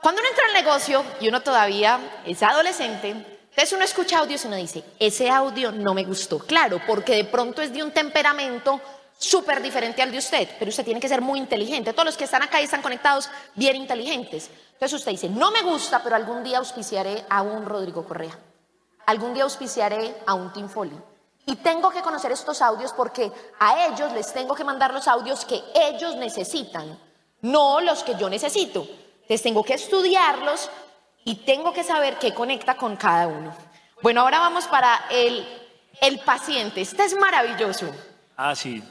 Cuando 0.00 0.20
uno 0.20 0.30
entra 0.30 0.44
al 0.46 0.64
negocio 0.64 1.04
y 1.20 1.28
uno 1.28 1.40
todavía 1.40 1.98
es 2.24 2.42
adolescente, 2.42 3.10
entonces 3.10 3.72
uno 3.72 3.84
escucha 3.84 4.18
audios 4.18 4.44
y 4.44 4.46
uno 4.46 4.56
dice, 4.56 4.84
ese 5.00 5.28
audio 5.30 5.72
no 5.72 5.94
me 5.94 6.04
gustó. 6.04 6.38
Claro, 6.38 6.80
porque 6.86 7.16
de 7.16 7.24
pronto 7.24 7.62
es 7.62 7.72
de 7.72 7.82
un 7.82 7.90
temperamento 7.90 8.80
súper 9.18 9.62
diferente 9.62 10.02
al 10.02 10.12
de 10.12 10.18
usted, 10.18 10.48
pero 10.58 10.68
usted 10.68 10.84
tiene 10.84 11.00
que 11.00 11.08
ser 11.08 11.20
muy 11.20 11.38
inteligente. 11.38 11.92
Todos 11.92 12.06
los 12.06 12.16
que 12.16 12.24
están 12.24 12.42
acá 12.42 12.60
y 12.60 12.64
están 12.64 12.82
conectados, 12.82 13.30
bien 13.54 13.76
inteligentes. 13.76 14.50
Entonces 14.72 14.92
usted 14.92 15.12
dice, 15.12 15.28
no 15.28 15.50
me 15.50 15.62
gusta, 15.62 16.02
pero 16.02 16.16
algún 16.16 16.42
día 16.44 16.58
auspiciaré 16.58 17.24
a 17.28 17.42
un 17.42 17.64
Rodrigo 17.64 18.04
Correa. 18.04 18.38
Algún 19.06 19.34
día 19.34 19.44
auspiciaré 19.44 20.16
a 20.26 20.34
un 20.34 20.52
Tim 20.52 20.68
Foley. 20.68 20.98
Y 21.46 21.56
tengo 21.56 21.90
que 21.90 22.02
conocer 22.02 22.32
estos 22.32 22.60
audios 22.60 22.92
porque 22.92 23.30
a 23.60 23.86
ellos 23.86 24.12
les 24.12 24.32
tengo 24.32 24.54
que 24.54 24.64
mandar 24.64 24.92
los 24.92 25.06
audios 25.06 25.44
que 25.44 25.62
ellos 25.74 26.16
necesitan, 26.16 26.98
no 27.40 27.80
los 27.80 28.02
que 28.02 28.16
yo 28.16 28.28
necesito. 28.28 28.86
Les 29.28 29.42
tengo 29.42 29.62
que 29.62 29.74
estudiarlos 29.74 30.68
y 31.24 31.36
tengo 31.36 31.72
que 31.72 31.84
saber 31.84 32.18
qué 32.18 32.34
conecta 32.34 32.76
con 32.76 32.96
cada 32.96 33.28
uno. 33.28 33.56
Bueno, 34.02 34.22
ahora 34.22 34.40
vamos 34.40 34.66
para 34.66 35.06
el, 35.08 35.46
el 36.00 36.18
paciente. 36.20 36.80
Este 36.80 37.04
es 37.04 37.16
maravilloso. 37.16 37.86
Ah, 38.36 38.54
sí. 38.54 38.82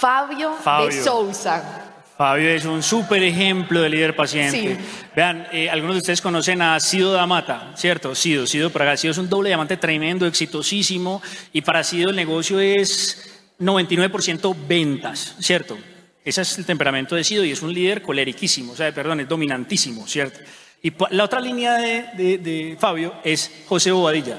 Fabio, 0.00 0.56
de 0.86 0.92
Sousa. 0.92 1.92
Fabio 2.16 2.48
es 2.50 2.64
un 2.64 2.82
súper 2.82 3.22
ejemplo 3.22 3.82
de 3.82 3.90
líder 3.90 4.16
paciente. 4.16 4.78
Vean, 5.14 5.46
eh, 5.52 5.68
algunos 5.68 5.96
de 5.96 5.98
ustedes 6.00 6.22
conocen 6.22 6.62
a 6.62 6.80
Sido 6.80 7.12
Damata, 7.12 7.72
¿cierto? 7.76 8.14
Sido, 8.14 8.46
Sido 8.46 8.70
para 8.70 8.96
Sido 8.96 9.12
es 9.12 9.18
un 9.18 9.28
doble 9.28 9.50
diamante 9.50 9.76
tremendo, 9.76 10.26
exitosísimo, 10.26 11.20
y 11.52 11.60
para 11.60 11.84
Sido 11.84 12.08
el 12.08 12.16
negocio 12.16 12.60
es 12.60 13.30
99% 13.58 14.56
ventas, 14.66 15.36
¿cierto? 15.38 15.76
Ese 16.24 16.42
es 16.42 16.56
el 16.56 16.64
temperamento 16.64 17.14
de 17.14 17.22
Sido 17.22 17.44
y 17.44 17.50
es 17.50 17.60
un 17.60 17.74
líder 17.74 18.00
coleriquísimo, 18.00 18.72
o 18.72 18.76
sea, 18.76 18.92
perdón, 18.92 19.20
es 19.20 19.28
dominantísimo, 19.28 20.06
¿cierto? 20.06 20.40
Y 20.82 20.94
la 21.10 21.24
otra 21.24 21.40
línea 21.40 21.74
de, 21.74 22.38
de 22.38 22.76
Fabio 22.80 23.16
es 23.22 23.50
José 23.66 23.90
Bobadilla. 23.92 24.38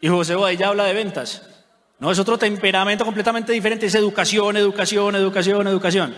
Y 0.00 0.08
José 0.08 0.34
Bobadilla 0.34 0.68
habla 0.68 0.84
de 0.84 0.94
ventas. 0.94 1.55
No, 1.98 2.10
es 2.10 2.18
otro 2.18 2.36
temperamento 2.36 3.04
completamente 3.04 3.52
diferente, 3.52 3.86
es 3.86 3.94
educación, 3.94 4.56
educación, 4.56 5.16
educación, 5.16 5.66
educación. 5.66 6.14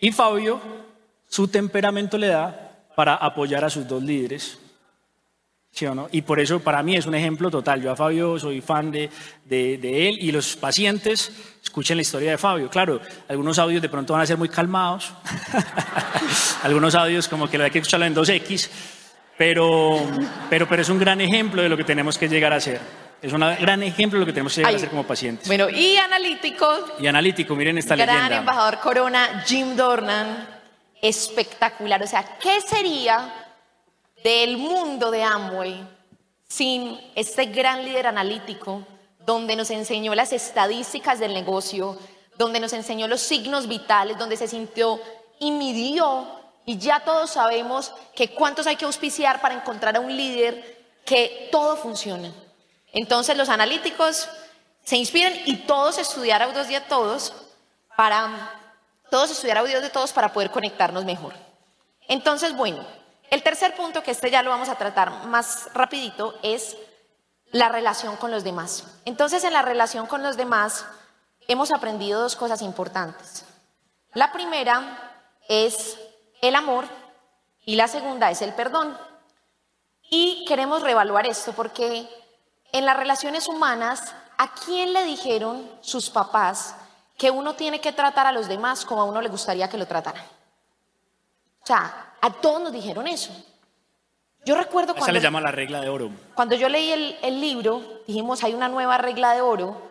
Y 0.00 0.12
Fabio, 0.12 0.60
su 1.26 1.48
temperamento 1.48 2.18
le 2.18 2.28
da 2.28 2.86
para 2.94 3.14
apoyar 3.14 3.64
a 3.64 3.70
sus 3.70 3.86
dos 3.88 4.02
líderes 4.02 4.58
¿sí 5.72 5.86
o 5.86 5.94
no? 5.94 6.08
Y 6.12 6.22
por 6.22 6.40
eso 6.40 6.60
para 6.60 6.82
mí 6.82 6.96
es 6.96 7.06
un 7.06 7.14
ejemplo 7.14 7.50
total. 7.50 7.82
Yo 7.82 7.92
a 7.92 7.96
Fabio 7.96 8.38
soy 8.38 8.60
fan 8.60 8.90
de, 8.90 9.10
de, 9.44 10.08
él 10.08 10.18
y 10.20 10.32
los 10.32 10.56
pacientes 10.56 11.32
escuchen 11.62 11.96
la 11.96 12.02
historia 12.02 12.32
de 12.32 12.38
Fabio. 12.38 12.68
Claro, 12.68 13.00
algunos 13.28 13.58
audios 13.58 13.82
de 13.82 13.88
pronto 13.88 14.12
van 14.12 14.22
a 14.22 14.26
ser 14.26 14.36
muy 14.36 14.48
calmados, 14.48 15.12
algunos 16.62 16.94
audios 16.94 17.28
como 17.28 17.48
que 17.48 17.62
hay 17.62 17.70
que 17.70 17.78
escucharlo 17.78 18.06
en 18.06 18.14
2X, 18.14 18.68
pero, 19.38 19.98
pero, 20.48 20.68
pero 20.68 20.82
es 20.82 20.88
un 20.88 20.98
gran 20.98 21.20
ejemplo 21.20 21.62
de 21.62 21.68
lo 21.68 21.76
que 21.76 21.84
tenemos 21.84 22.18
que 22.18 22.28
llegar 22.28 22.52
a 22.52 22.56
hacer. 22.56 22.80
Es 23.22 23.32
un 23.32 23.40
gran 23.40 23.82
ejemplo 23.82 24.18
de 24.18 24.20
lo 24.20 24.26
que 24.26 24.32
tenemos 24.32 24.54
que 24.54 24.60
llegar 24.60 24.74
a 24.74 24.76
hacer 24.76 24.88
como 24.88 25.04
pacientes. 25.04 25.46
Bueno, 25.46 25.68
y 25.68 25.96
analítico. 25.96 26.66
Y 26.98 27.06
analítico, 27.06 27.54
miren 27.54 27.78
esta 27.78 27.94
gran 27.94 28.08
leyenda. 28.08 28.28
Gran 28.28 28.38
embajador 28.40 28.80
Corona, 28.80 29.44
Jim 29.46 29.76
Dornan. 29.76 30.48
Espectacular. 31.02 32.02
O 32.02 32.06
sea, 32.06 32.38
¿qué 32.38 32.60
sería 32.60 33.32
del 34.22 34.56
mundo 34.56 35.10
de 35.10 35.22
Amway 35.22 35.86
sin 36.48 36.98
este 37.14 37.46
gran 37.46 37.84
líder 37.84 38.06
analítico 38.06 38.86
donde 39.24 39.56
nos 39.56 39.70
enseñó 39.70 40.14
las 40.14 40.32
estadísticas 40.32 41.18
del 41.18 41.32
negocio, 41.32 41.98
donde 42.36 42.58
nos 42.58 42.72
enseñó 42.72 43.06
los 43.06 43.20
signos 43.20 43.68
vitales, 43.68 44.18
donde 44.18 44.36
se 44.36 44.48
sintió 44.48 45.00
y 45.38 45.52
midió 45.52 46.40
y 46.66 46.78
ya 46.78 47.00
todos 47.00 47.30
sabemos 47.30 47.92
que 48.14 48.28
cuántos 48.28 48.66
hay 48.66 48.76
que 48.76 48.84
auspiciar 48.84 49.40
para 49.40 49.54
encontrar 49.54 49.96
a 49.96 50.00
un 50.00 50.14
líder 50.16 50.86
que 51.04 51.48
todo 51.50 51.76
funciona. 51.76 52.32
Entonces 52.92 53.36
los 53.36 53.48
analíticos 53.48 54.28
se 54.84 54.96
inspiran 54.96 55.32
y 55.44 55.58
todos 55.58 55.98
estudiar 55.98 56.42
audios 56.42 56.68
de 56.68 56.80
todos 56.80 57.32
para 57.96 58.50
todos 59.10 59.30
estudiar 59.30 59.58
audios 59.58 59.82
de 59.82 59.90
todos 59.90 60.12
para 60.12 60.32
poder 60.32 60.50
conectarnos 60.50 61.04
mejor. 61.04 61.34
Entonces, 62.08 62.56
bueno, 62.56 62.84
el 63.28 63.42
tercer 63.42 63.74
punto 63.74 64.02
que 64.02 64.10
este 64.12 64.30
ya 64.30 64.42
lo 64.42 64.50
vamos 64.50 64.68
a 64.68 64.76
tratar 64.76 65.26
más 65.26 65.68
rapidito 65.74 66.38
es 66.42 66.76
la 67.52 67.68
relación 67.68 68.16
con 68.16 68.30
los 68.30 68.44
demás. 68.44 68.84
Entonces, 69.04 69.44
en 69.44 69.52
la 69.52 69.62
relación 69.62 70.06
con 70.06 70.22
los 70.22 70.36
demás 70.36 70.84
hemos 71.48 71.72
aprendido 71.72 72.20
dos 72.20 72.36
cosas 72.36 72.62
importantes. 72.62 73.44
La 74.14 74.32
primera 74.32 75.16
es 75.48 75.98
el 76.40 76.54
amor 76.54 76.84
y 77.64 77.76
la 77.76 77.88
segunda 77.88 78.30
es 78.30 78.42
el 78.42 78.54
perdón. 78.54 78.96
Y 80.02 80.44
queremos 80.46 80.82
reevaluar 80.82 81.26
esto 81.26 81.52
porque 81.52 82.08
en 82.72 82.86
las 82.86 82.96
relaciones 82.96 83.48
humanas, 83.48 84.14
¿a 84.38 84.52
quién 84.54 84.92
le 84.92 85.04
dijeron 85.04 85.68
sus 85.80 86.10
papás 86.10 86.74
que 87.16 87.30
uno 87.30 87.54
tiene 87.54 87.80
que 87.80 87.92
tratar 87.92 88.26
a 88.26 88.32
los 88.32 88.48
demás 88.48 88.84
como 88.84 89.02
a 89.02 89.04
uno 89.04 89.20
le 89.20 89.28
gustaría 89.28 89.68
que 89.68 89.78
lo 89.78 89.86
trataran? 89.86 90.24
O 91.62 91.66
sea, 91.66 92.14
a 92.20 92.30
todos 92.30 92.60
nos 92.62 92.72
dijeron 92.72 93.06
eso. 93.06 93.32
Yo 94.44 94.56
recuerdo 94.56 94.94
cuando... 94.94 95.04
Esa 95.04 95.12
le 95.12 95.20
llama 95.20 95.40
la 95.40 95.50
regla 95.50 95.80
de 95.80 95.88
oro. 95.88 96.10
Cuando 96.34 96.54
yo 96.54 96.68
leí 96.68 96.90
el, 96.90 97.18
el, 97.22 97.40
libro, 97.40 97.82
dijimos, 98.06 98.42
hay 98.42 98.54
una 98.54 98.68
nueva 98.68 98.96
regla 98.98 99.34
de 99.34 99.42
oro 99.42 99.90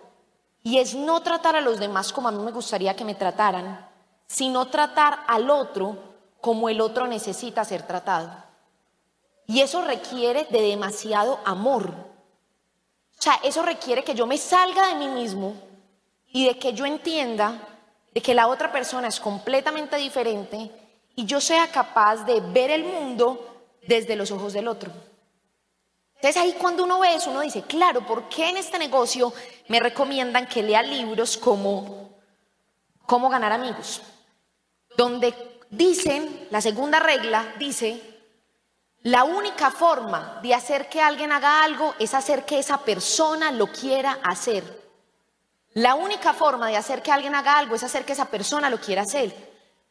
y 0.63 0.79
es 0.79 0.95
no 0.95 1.21
tratar 1.21 1.55
a 1.55 1.62
los 1.62 1.79
demás 1.79 2.12
como 2.12 2.27
a 2.27 2.31
mí 2.31 2.43
me 2.43 2.51
gustaría 2.51 2.95
que 2.95 3.05
me 3.05 3.15
trataran, 3.15 3.88
sino 4.27 4.67
tratar 4.67 5.19
al 5.27 5.50
otro 5.50 5.98
como 6.41 6.69
el 6.69 6.81
otro 6.81 7.07
necesita 7.07 7.63
ser 7.63 7.83
tratado. 7.83 8.31
Y 9.45 9.62
eso 9.62 9.81
requiere 9.81 10.45
de 10.50 10.62
demasiado 10.62 11.39
amor. 11.43 12.08
O 13.19 13.21
sea, 13.21 13.38
eso 13.43 13.61
requiere 13.63 14.03
que 14.03 14.15
yo 14.15 14.25
me 14.25 14.38
salga 14.38 14.88
de 14.88 14.95
mí 14.95 15.09
mismo 15.09 15.53
y 16.27 16.47
de 16.47 16.57
que 16.57 16.71
yo 16.71 16.85
entienda 16.85 17.67
de 18.13 18.21
que 18.21 18.33
la 18.33 18.47
otra 18.47 18.71
persona 18.71 19.09
es 19.09 19.19
completamente 19.19 19.97
diferente 19.97 20.71
y 21.15 21.25
yo 21.25 21.41
sea 21.41 21.67
capaz 21.67 22.23
de 22.23 22.39
ver 22.39 22.71
el 22.71 22.85
mundo 22.85 23.65
desde 23.85 24.15
los 24.15 24.31
ojos 24.31 24.53
del 24.53 24.69
otro. 24.69 24.89
Entonces 26.15 26.41
ahí 26.41 26.53
cuando 26.53 26.85
uno 26.85 26.99
ve 26.99 27.15
eso, 27.15 27.31
uno 27.31 27.41
dice, 27.41 27.61
claro, 27.63 28.05
¿por 28.05 28.29
qué 28.29 28.49
en 28.49 28.57
este 28.57 28.79
negocio 28.79 29.33
me 29.67 29.81
recomiendan 29.81 30.47
que 30.47 30.63
lea 30.63 30.81
libros 30.81 31.38
como 31.38 32.09
Cómo 33.05 33.27
ganar 33.27 33.51
amigos? 33.51 34.01
Donde 34.95 35.33
dicen, 35.69 36.47
la 36.51 36.61
segunda 36.61 36.99
regla 36.99 37.53
dice, 37.57 38.18
la 39.03 39.23
única 39.23 39.71
forma 39.71 40.39
de 40.43 40.53
hacer 40.53 40.89
que 40.89 41.01
alguien 41.01 41.31
haga 41.31 41.63
algo 41.63 41.95
es 41.99 42.13
hacer 42.13 42.43
que 42.45 42.59
esa 42.59 42.79
persona 42.79 43.49
lo 43.51 43.67
quiera 43.67 44.19
hacer. 44.23 44.91
La 45.73 45.95
única 45.95 46.33
forma 46.33 46.67
de 46.67 46.75
hacer 46.75 47.01
que 47.01 47.11
alguien 47.11 47.33
haga 47.33 47.57
algo 47.57 47.75
es 47.75 47.83
hacer 47.83 48.03
que 48.03 48.11
esa 48.11 48.25
persona 48.25 48.69
lo 48.69 48.79
quiera 48.79 49.03
hacer. 49.03 49.33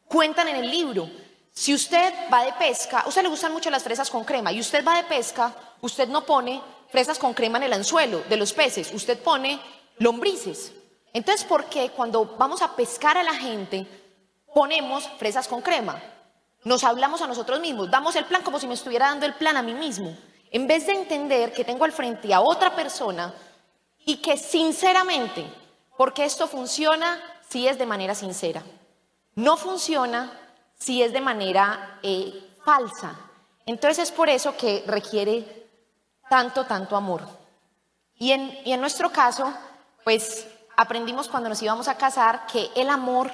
Cuentan 0.07 0.47
en 0.49 0.57
el 0.57 0.69
libro, 0.69 1.09
si 1.51 1.73
usted 1.73 2.13
va 2.31 2.43
de 2.43 2.53
pesca, 2.53 2.99
a 2.99 3.07
usted 3.07 3.23
le 3.23 3.29
gustan 3.29 3.51
mucho 3.51 3.71
las 3.71 3.83
fresas 3.83 4.11
con 4.11 4.23
crema, 4.23 4.51
y 4.51 4.59
usted 4.59 4.85
va 4.85 4.97
de 4.97 5.03
pesca, 5.05 5.55
usted 5.81 6.07
no 6.07 6.25
pone 6.25 6.61
fresas 6.89 7.17
con 7.17 7.33
crema 7.33 7.57
en 7.57 7.63
el 7.63 7.73
anzuelo 7.73 8.21
de 8.29 8.37
los 8.37 8.53
peces, 8.53 8.93
usted 8.93 9.19
pone 9.19 9.59
lombrices. 9.97 10.71
Entonces, 11.13 11.45
¿por 11.45 11.65
qué 11.65 11.89
cuando 11.89 12.25
vamos 12.37 12.61
a 12.61 12.75
pescar 12.75 13.17
a 13.17 13.23
la 13.23 13.33
gente 13.33 13.87
ponemos 14.53 15.09
fresas 15.17 15.47
con 15.47 15.61
crema? 15.61 15.99
Nos 16.69 16.83
hablamos 16.83 17.19
a 17.23 17.25
nosotros 17.25 17.59
mismos, 17.59 17.89
damos 17.89 18.15
el 18.15 18.25
plan 18.25 18.43
como 18.43 18.59
si 18.59 18.67
me 18.67 18.75
estuviera 18.75 19.07
dando 19.07 19.25
el 19.25 19.33
plan 19.33 19.57
a 19.57 19.63
mí 19.63 19.73
mismo, 19.73 20.15
en 20.51 20.67
vez 20.67 20.85
de 20.85 20.93
entender 20.93 21.51
que 21.51 21.63
tengo 21.63 21.83
al 21.83 21.91
frente 21.91 22.31
a 22.31 22.41
otra 22.41 22.75
persona 22.75 23.33
y 24.05 24.17
que 24.17 24.37
sinceramente, 24.37 25.51
porque 25.97 26.25
esto 26.25 26.47
funciona 26.47 27.19
si 27.49 27.67
es 27.67 27.79
de 27.79 27.87
manera 27.87 28.13
sincera, 28.13 28.61
no 29.33 29.57
funciona 29.57 30.31
si 30.75 31.01
es 31.01 31.11
de 31.11 31.21
manera 31.21 31.97
eh, 32.03 32.39
falsa. 32.63 33.17
Entonces 33.65 34.03
es 34.03 34.11
por 34.11 34.29
eso 34.29 34.55
que 34.55 34.83
requiere 34.85 35.67
tanto, 36.29 36.65
tanto 36.65 36.95
amor. 36.95 37.23
Y 38.13 38.31
en, 38.31 38.55
y 38.63 38.73
en 38.73 38.79
nuestro 38.79 39.11
caso, 39.11 39.51
pues 40.03 40.45
aprendimos 40.77 41.29
cuando 41.29 41.49
nos 41.49 41.63
íbamos 41.63 41.87
a 41.87 41.97
casar 41.97 42.45
que 42.45 42.69
el 42.75 42.91
amor 42.91 43.31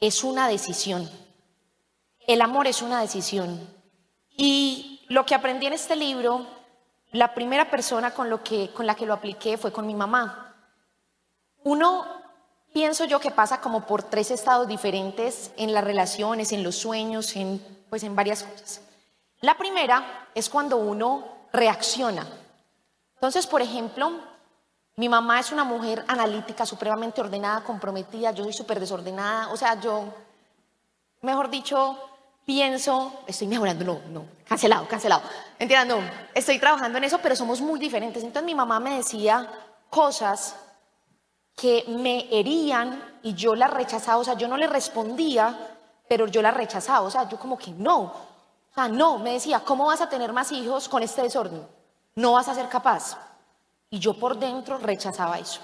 es 0.00 0.22
una 0.22 0.46
decisión. 0.46 1.10
El 2.28 2.42
amor 2.42 2.66
es 2.66 2.82
una 2.82 3.00
decisión. 3.00 3.58
Y 4.36 5.00
lo 5.08 5.24
que 5.24 5.34
aprendí 5.34 5.64
en 5.64 5.72
este 5.72 5.96
libro, 5.96 6.46
la 7.10 7.32
primera 7.32 7.70
persona 7.70 8.12
con, 8.12 8.28
lo 8.28 8.44
que, 8.44 8.70
con 8.74 8.86
la 8.86 8.94
que 8.94 9.06
lo 9.06 9.14
apliqué 9.14 9.56
fue 9.56 9.72
con 9.72 9.86
mi 9.86 9.94
mamá. 9.94 10.54
Uno, 11.64 12.04
pienso 12.74 13.06
yo 13.06 13.18
que 13.18 13.30
pasa 13.30 13.62
como 13.62 13.86
por 13.86 14.02
tres 14.02 14.30
estados 14.30 14.68
diferentes 14.68 15.52
en 15.56 15.72
las 15.72 15.82
relaciones, 15.82 16.52
en 16.52 16.62
los 16.62 16.76
sueños, 16.76 17.34
en, 17.34 17.64
pues 17.88 18.02
en 18.02 18.14
varias 18.14 18.42
cosas. 18.42 18.82
La 19.40 19.56
primera 19.56 20.28
es 20.34 20.50
cuando 20.50 20.76
uno 20.76 21.24
reacciona. 21.50 22.26
Entonces, 23.14 23.46
por 23.46 23.62
ejemplo, 23.62 24.20
mi 24.96 25.08
mamá 25.08 25.40
es 25.40 25.50
una 25.50 25.64
mujer 25.64 26.04
analítica, 26.06 26.66
supremamente 26.66 27.22
ordenada, 27.22 27.64
comprometida, 27.64 28.32
yo 28.32 28.44
soy 28.44 28.52
súper 28.52 28.78
desordenada, 28.80 29.48
o 29.48 29.56
sea, 29.56 29.80
yo, 29.80 30.12
mejor 31.22 31.48
dicho, 31.48 31.98
pienso, 32.48 33.12
estoy 33.26 33.46
mejorando, 33.46 33.84
no, 33.84 34.00
no, 34.08 34.24
cancelado, 34.46 34.88
cancelado. 34.88 35.20
Entiendo, 35.58 36.00
no, 36.00 36.10
estoy 36.32 36.58
trabajando 36.58 36.96
en 36.96 37.04
eso, 37.04 37.18
pero 37.18 37.36
somos 37.36 37.60
muy 37.60 37.78
diferentes. 37.78 38.24
Entonces 38.24 38.46
mi 38.46 38.54
mamá 38.54 38.80
me 38.80 38.96
decía 38.96 39.46
cosas 39.90 40.56
que 41.54 41.84
me 41.88 42.26
herían 42.30 43.18
y 43.22 43.34
yo 43.34 43.54
las 43.54 43.70
rechazaba, 43.70 44.16
o 44.16 44.24
sea, 44.24 44.32
yo 44.32 44.48
no 44.48 44.56
le 44.56 44.66
respondía, 44.66 45.76
pero 46.08 46.26
yo 46.26 46.40
las 46.40 46.54
rechazaba, 46.54 47.02
o 47.02 47.10
sea, 47.10 47.28
yo 47.28 47.38
como 47.38 47.58
que 47.58 47.70
no, 47.72 48.00
o 48.04 48.74
sea, 48.74 48.88
no, 48.88 49.18
me 49.18 49.34
decía, 49.34 49.60
¿cómo 49.60 49.84
vas 49.84 50.00
a 50.00 50.08
tener 50.08 50.32
más 50.32 50.50
hijos 50.50 50.88
con 50.88 51.02
este 51.02 51.20
desorden? 51.20 51.68
No 52.14 52.32
vas 52.32 52.48
a 52.48 52.54
ser 52.54 52.70
capaz. 52.70 53.18
Y 53.90 53.98
yo 53.98 54.18
por 54.18 54.38
dentro 54.38 54.78
rechazaba 54.78 55.38
eso. 55.38 55.60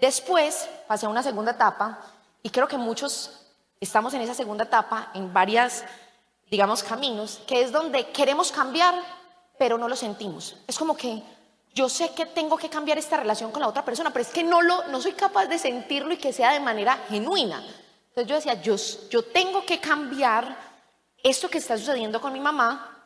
Después 0.00 0.70
pasé 0.86 1.04
a 1.04 1.10
una 1.10 1.22
segunda 1.22 1.52
etapa 1.52 1.98
y 2.42 2.48
creo 2.48 2.66
que 2.66 2.78
muchos 2.78 3.47
Estamos 3.80 4.12
en 4.14 4.22
esa 4.22 4.34
segunda 4.34 4.64
etapa, 4.64 5.10
en 5.14 5.32
varias, 5.32 5.84
digamos, 6.50 6.82
caminos, 6.82 7.40
que 7.46 7.62
es 7.62 7.72
donde 7.72 8.10
queremos 8.10 8.50
cambiar, 8.50 8.94
pero 9.58 9.78
no 9.78 9.88
lo 9.88 9.96
sentimos. 9.96 10.56
Es 10.66 10.78
como 10.78 10.96
que 10.96 11.22
yo 11.74 11.88
sé 11.88 12.10
que 12.10 12.26
tengo 12.26 12.56
que 12.56 12.68
cambiar 12.68 12.98
esta 12.98 13.16
relación 13.16 13.52
con 13.52 13.62
la 13.62 13.68
otra 13.68 13.84
persona, 13.84 14.10
pero 14.12 14.22
es 14.22 14.32
que 14.32 14.42
no, 14.42 14.62
lo, 14.62 14.88
no 14.88 15.00
soy 15.00 15.12
capaz 15.12 15.46
de 15.46 15.58
sentirlo 15.58 16.12
y 16.12 16.16
que 16.16 16.32
sea 16.32 16.52
de 16.52 16.60
manera 16.60 16.98
genuina. 17.08 17.62
Entonces 18.08 18.26
yo 18.26 18.34
decía, 18.34 18.60
yo, 18.60 18.74
yo 19.10 19.22
tengo 19.22 19.64
que 19.64 19.78
cambiar 19.78 20.56
esto 21.22 21.48
que 21.48 21.58
está 21.58 21.78
sucediendo 21.78 22.20
con 22.20 22.32
mi 22.32 22.40
mamá, 22.40 22.96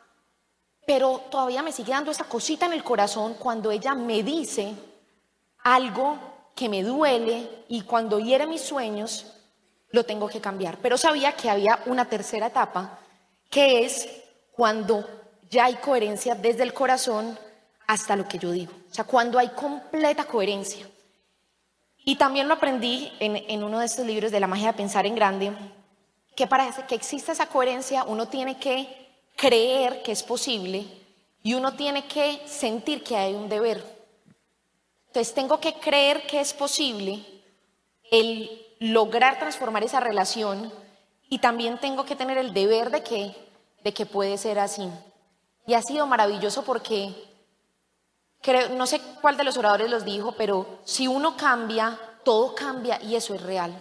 pero 0.87 1.21
todavía 1.29 1.61
me 1.61 1.71
sigue 1.71 1.91
dando 1.91 2.11
esa 2.11 2.25
cosita 2.25 2.65
en 2.65 2.73
el 2.73 2.83
corazón 2.83 3.35
cuando 3.35 3.69
ella 3.69 3.93
me 3.93 4.23
dice 4.23 4.73
algo 5.63 6.17
que 6.55 6.67
me 6.67 6.83
duele 6.83 7.65
y 7.67 7.81
cuando 7.81 8.19
hiere 8.19 8.45
mis 8.47 8.61
sueños, 8.61 9.32
lo 9.93 10.03
tengo 10.03 10.27
que 10.27 10.41
cambiar. 10.41 10.79
Pero 10.79 10.97
sabía 10.97 11.31
que 11.33 11.49
había 11.49 11.79
una 11.85 12.09
tercera 12.09 12.47
etapa, 12.47 12.99
que 13.49 13.85
es 13.85 14.09
cuando 14.51 15.07
ya 15.49 15.65
hay 15.65 15.75
coherencia 15.75 16.35
desde 16.35 16.63
el 16.63 16.73
corazón 16.73 17.37
hasta 17.87 18.15
lo 18.15 18.27
que 18.27 18.39
yo 18.39 18.51
digo. 18.51 18.73
O 18.89 18.93
sea, 18.93 19.05
cuando 19.05 19.37
hay 19.39 19.49
completa 19.49 20.25
coherencia. 20.25 20.89
Y 22.03 22.15
también 22.15 22.47
lo 22.47 22.55
aprendí 22.55 23.13
en, 23.19 23.63
uno 23.63 23.79
de 23.79 23.85
estos 23.85 24.05
libros 24.05 24.31
de 24.31 24.39
la 24.39 24.47
magia 24.47 24.71
de 24.71 24.77
pensar 24.77 25.05
en 25.05 25.15
grande, 25.15 25.53
que 26.35 26.47
para 26.47 26.69
que 26.85 26.95
exista 26.95 27.31
esa 27.31 27.45
coherencia 27.45 28.03
uno 28.03 28.27
tiene 28.27 28.57
que 28.57 28.87
creer 29.37 30.01
que 30.01 30.11
es 30.11 30.23
posible 30.23 30.85
y 31.43 31.53
uno 31.53 31.75
tiene 31.75 32.05
que 32.07 32.41
sentir 32.47 33.03
que 33.03 33.15
hay 33.15 33.35
un 33.35 33.47
deber. 33.47 33.85
Entonces 35.07 35.33
tengo 35.33 35.59
que 35.59 35.75
creer 35.75 36.25
que 36.25 36.41
es 36.41 36.51
posible 36.53 37.23
el 38.11 38.62
lograr 38.91 39.39
transformar 39.39 39.83
esa 39.83 40.01
relación 40.01 40.69
y 41.29 41.39
también 41.39 41.77
tengo 41.77 42.03
que 42.03 42.17
tener 42.17 42.37
el 42.37 42.53
deber 42.53 42.91
de 42.91 43.01
que, 43.01 43.33
de 43.81 43.93
que 43.93 44.05
puede 44.05 44.37
ser 44.37 44.59
así. 44.59 44.89
Y 45.65 45.73
ha 45.73 45.81
sido 45.81 46.05
maravilloso 46.05 46.65
porque 46.65 47.13
creo, 48.41 48.69
no 48.69 48.85
sé 48.85 48.99
cuál 49.21 49.37
de 49.37 49.45
los 49.45 49.55
oradores 49.55 49.89
los 49.89 50.03
dijo, 50.03 50.33
pero 50.33 50.79
si 50.83 51.07
uno 51.07 51.37
cambia, 51.37 51.97
todo 52.25 52.53
cambia 52.55 53.01
y 53.01 53.15
eso 53.15 53.33
es 53.33 53.41
real. 53.41 53.73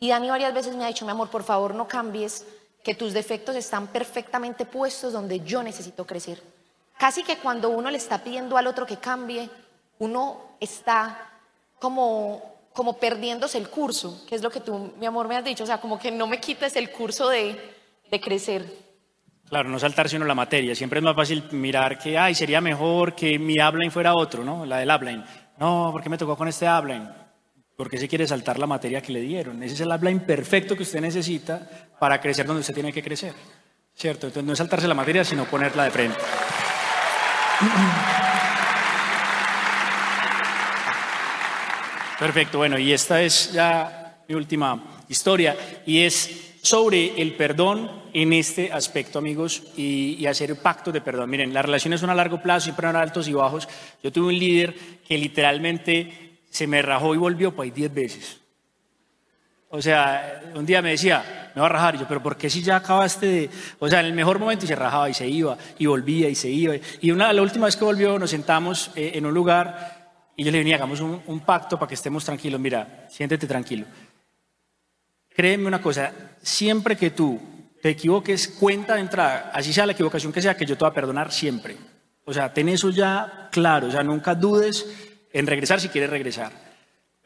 Y 0.00 0.08
Dani 0.08 0.30
varias 0.30 0.54
veces 0.54 0.74
me 0.74 0.84
ha 0.84 0.88
dicho, 0.88 1.04
mi 1.04 1.10
amor, 1.10 1.28
por 1.28 1.42
favor 1.42 1.74
no 1.74 1.86
cambies, 1.86 2.46
que 2.82 2.94
tus 2.94 3.12
defectos 3.12 3.54
están 3.56 3.88
perfectamente 3.88 4.64
puestos 4.64 5.12
donde 5.12 5.40
yo 5.40 5.62
necesito 5.62 6.06
crecer. 6.06 6.42
Casi 6.96 7.24
que 7.24 7.36
cuando 7.36 7.68
uno 7.68 7.90
le 7.90 7.98
está 7.98 8.24
pidiendo 8.24 8.56
al 8.56 8.66
otro 8.66 8.86
que 8.86 8.96
cambie, 8.96 9.50
uno 9.98 10.56
está 10.60 11.30
como, 11.78 12.51
como 12.72 12.98
perdiéndose 12.98 13.58
el 13.58 13.68
curso, 13.68 14.24
que 14.26 14.34
es 14.34 14.42
lo 14.42 14.50
que 14.50 14.60
tú, 14.60 14.94
mi 14.98 15.06
amor, 15.06 15.28
me 15.28 15.36
has 15.36 15.44
dicho, 15.44 15.64
o 15.64 15.66
sea, 15.66 15.80
como 15.80 15.98
que 15.98 16.10
no 16.10 16.26
me 16.26 16.40
quites 16.40 16.76
el 16.76 16.90
curso 16.90 17.28
de, 17.28 17.58
de 18.10 18.20
crecer. 18.20 18.64
Claro, 19.48 19.68
no 19.68 19.78
saltarse 19.78 20.16
uno 20.16 20.24
la 20.24 20.34
materia. 20.34 20.74
Siempre 20.74 20.98
es 20.98 21.04
más 21.04 21.14
fácil 21.14 21.44
mirar 21.50 21.98
que, 21.98 22.16
ay, 22.16 22.34
sería 22.34 22.62
mejor 22.62 23.14
que 23.14 23.38
mi 23.38 23.60
upline 23.60 23.90
fuera 23.90 24.14
otro, 24.14 24.42
¿no? 24.42 24.64
La 24.64 24.78
del 24.78 24.90
upline. 24.90 25.22
No, 25.58 25.90
¿por 25.92 26.02
qué 26.02 26.08
me 26.08 26.16
tocó 26.16 26.36
con 26.36 26.48
este 26.48 26.66
upline? 26.66 27.06
Porque 27.76 27.98
se 27.98 28.08
quiere 28.08 28.26
saltar 28.26 28.58
la 28.58 28.66
materia 28.66 29.02
que 29.02 29.12
le 29.12 29.20
dieron. 29.20 29.62
Ese 29.62 29.74
es 29.74 29.80
el 29.80 29.92
upline 29.92 30.20
perfecto 30.20 30.74
que 30.74 30.84
usted 30.84 31.02
necesita 31.02 31.68
para 31.98 32.18
crecer 32.18 32.46
donde 32.46 32.60
usted 32.60 32.72
tiene 32.72 32.92
que 32.92 33.02
crecer. 33.02 33.34
¿Cierto? 33.94 34.28
Entonces 34.28 34.46
no 34.46 34.52
es 34.52 34.58
saltarse 34.58 34.88
la 34.88 34.94
materia, 34.94 35.22
sino 35.22 35.44
ponerla 35.44 35.84
de 35.84 35.90
frente. 35.90 36.18
Perfecto, 42.22 42.58
bueno, 42.58 42.78
y 42.78 42.92
esta 42.92 43.20
es 43.20 43.52
ya 43.52 44.22
mi 44.28 44.36
última 44.36 45.02
historia, 45.08 45.56
y 45.84 46.02
es 46.02 46.54
sobre 46.62 47.20
el 47.20 47.34
perdón 47.34 47.90
en 48.12 48.32
este 48.32 48.72
aspecto, 48.72 49.18
amigos, 49.18 49.64
y, 49.76 50.24
hacer 50.26 50.54
pactos 50.54 50.94
de 50.94 51.00
perdón. 51.00 51.28
Miren, 51.28 51.52
las 51.52 51.64
relaciones 51.64 51.98
son 51.98 52.10
a 52.10 52.14
largo 52.14 52.40
plazo, 52.40 52.66
siempre 52.66 52.86
van 52.86 52.94
altos 52.94 53.26
y 53.26 53.32
bajos. 53.32 53.68
Yo 54.04 54.12
tuve 54.12 54.28
un 54.28 54.38
líder 54.38 54.72
que 55.04 55.18
literalmente 55.18 56.38
se 56.48 56.68
me 56.68 56.80
rajó 56.80 57.12
y 57.12 57.18
volvió 57.18 57.52
ahí 57.58 57.72
diez 57.72 57.92
veces. 57.92 58.40
O 59.70 59.82
sea, 59.82 60.42
un 60.54 60.64
día 60.64 60.80
me 60.80 60.90
decía, 60.90 61.50
me 61.56 61.60
va 61.60 61.66
a 61.66 61.70
rajar, 61.70 61.98
yo, 61.98 62.06
pero 62.06 62.22
¿por 62.22 62.36
qué 62.36 62.48
si 62.48 62.62
ya 62.62 62.76
acabaste 62.76 63.26
de...? 63.26 63.50
O 63.80 63.88
sea, 63.88 63.98
en 63.98 64.06
el 64.06 64.12
mejor 64.12 64.38
momento 64.38 64.64
y 64.64 64.68
se 64.68 64.76
rajaba 64.76 65.10
y 65.10 65.14
se 65.14 65.26
iba, 65.26 65.58
y 65.76 65.86
volvía 65.86 66.28
y 66.28 66.36
se 66.36 66.50
iba. 66.50 66.76
Y 67.00 67.10
una, 67.10 67.32
la 67.32 67.42
última 67.42 67.66
vez 67.66 67.76
que 67.76 67.84
volvió 67.84 68.16
nos 68.16 68.30
sentamos 68.30 68.92
eh, 68.94 69.10
en 69.16 69.26
un 69.26 69.34
lugar 69.34 70.01
y 70.42 70.44
yo 70.44 70.50
le 70.50 70.58
venía, 70.58 70.74
hagamos 70.74 71.00
un, 71.00 71.40
pacto 71.46 71.78
para 71.78 71.88
que 71.88 71.94
estemos 71.94 72.24
tranquilos. 72.24 72.60
Mira, 72.60 73.06
siéntete 73.08 73.46
tranquilo. 73.46 73.86
Créeme 75.28 75.68
una 75.68 75.80
cosa, 75.80 76.12
siempre 76.42 76.96
que 76.96 77.10
tú 77.10 77.40
te 77.80 77.90
equivoques, 77.90 78.48
cuenta 78.48 78.96
de 78.96 79.02
entrada, 79.02 79.52
así 79.54 79.72
sea 79.72 79.86
la 79.86 79.92
equivocación 79.92 80.32
que 80.32 80.42
sea, 80.42 80.56
que 80.56 80.66
yo 80.66 80.76
te 80.76 80.80
voy 80.80 80.90
a 80.90 80.94
perdonar 80.94 81.30
siempre. 81.30 81.76
O 82.24 82.32
sea, 82.32 82.52
ten 82.52 82.68
eso 82.68 82.90
ya 82.90 83.50
claro, 83.52 83.86
o 83.86 83.90
sea, 83.92 84.02
nunca 84.02 84.34
dudes 84.34 84.84
en 85.32 85.46
regresar 85.46 85.80
si 85.80 85.88
quieres 85.88 86.10
regresar. 86.10 86.50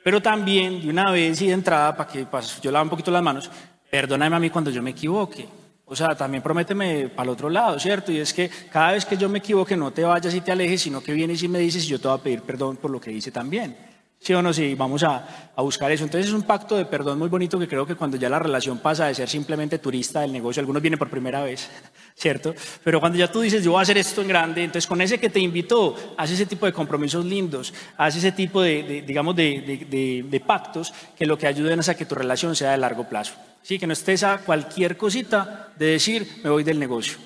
Pero 0.04 0.20
también, 0.20 0.82
de 0.82 0.90
una 0.90 1.10
vez 1.10 1.40
y 1.40 1.46
de 1.46 1.54
entrada, 1.54 1.96
para 1.96 2.10
que 2.10 2.26
yo 2.60 2.70
lave 2.70 2.84
un 2.84 2.90
poquito 2.90 3.10
las 3.10 3.22
manos, 3.22 3.50
perdóname 3.90 4.36
a 4.36 4.40
mí 4.40 4.50
cuando 4.50 4.70
yo 4.70 4.82
me 4.82 4.90
equivoque. 4.90 5.48
O 5.88 5.94
sea, 5.94 6.16
también 6.16 6.42
prométeme 6.42 7.08
para 7.08 7.24
el 7.24 7.28
otro 7.30 7.48
lado, 7.48 7.78
¿cierto? 7.78 8.10
Y 8.10 8.18
es 8.18 8.34
que 8.34 8.50
cada 8.70 8.92
vez 8.92 9.06
que 9.06 9.16
yo 9.16 9.28
me 9.28 9.38
equivoque, 9.38 9.76
no 9.76 9.92
te 9.92 10.02
vayas 10.02 10.34
y 10.34 10.40
te 10.40 10.50
alejes, 10.50 10.82
sino 10.82 11.00
que 11.00 11.12
vienes 11.12 11.40
y 11.44 11.48
me 11.48 11.60
dices 11.60 11.84
y 11.84 11.88
yo 11.88 12.00
te 12.00 12.08
voy 12.08 12.18
a 12.18 12.22
pedir 12.22 12.42
perdón 12.42 12.76
por 12.76 12.90
lo 12.90 13.00
que 13.00 13.12
hice 13.12 13.30
también. 13.30 13.76
¿Sí 14.18 14.32
o 14.34 14.42
no? 14.42 14.52
Sí, 14.52 14.74
vamos 14.74 15.04
a, 15.04 15.52
buscar 15.58 15.92
eso. 15.92 16.02
Entonces 16.02 16.26
es 16.26 16.34
un 16.34 16.42
pacto 16.42 16.76
de 16.76 16.86
perdón 16.86 17.20
muy 17.20 17.28
bonito 17.28 17.58
que 17.58 17.68
creo 17.68 17.86
que 17.86 17.94
cuando 17.94 18.16
ya 18.16 18.28
la 18.28 18.40
relación 18.40 18.78
pasa 18.78 19.06
de 19.06 19.14
ser 19.14 19.28
simplemente 19.28 19.78
turista 19.78 20.22
del 20.22 20.32
negocio, 20.32 20.58
algunos 20.58 20.82
vienen 20.82 20.98
por 20.98 21.08
primera 21.08 21.44
vez, 21.44 21.70
¿cierto? 22.16 22.52
Pero 22.82 22.98
cuando 22.98 23.16
ya 23.16 23.30
tú 23.30 23.40
dices, 23.40 23.62
yo 23.62 23.70
voy 23.70 23.78
a 23.78 23.82
hacer 23.82 23.98
esto 23.98 24.22
en 24.22 24.28
grande, 24.28 24.64
entonces 24.64 24.88
con 24.88 25.00
ese 25.00 25.20
que 25.20 25.30
te 25.30 25.38
invitó, 25.38 25.94
haz 26.16 26.32
ese 26.32 26.46
tipo 26.46 26.66
de 26.66 26.72
compromisos 26.72 27.24
lindos, 27.24 27.72
haz 27.96 28.16
ese 28.16 28.32
tipo 28.32 28.60
de, 28.60 29.04
digamos, 29.06 29.36
de, 29.36 29.86
de, 29.88 30.24
de, 30.28 30.40
pactos 30.40 30.92
que 31.16 31.26
lo 31.26 31.38
que 31.38 31.46
ayuden 31.46 31.78
es 31.78 31.88
a 31.88 31.94
que 31.94 32.06
tu 32.06 32.16
relación 32.16 32.56
sea 32.56 32.72
de 32.72 32.78
largo 32.78 33.08
plazo. 33.08 33.34
Sí, 33.66 33.80
que 33.80 33.86
no 33.88 33.94
estés 33.94 34.22
a 34.22 34.38
cualquier 34.38 34.96
cosita 34.96 35.72
de 35.74 35.86
decir, 35.86 36.40
me 36.44 36.50
voy 36.50 36.62
del 36.62 36.78
negocio, 36.78 37.18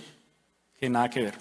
que 0.78 0.88
nada 0.88 1.10
que 1.10 1.20
ver. 1.20 1.34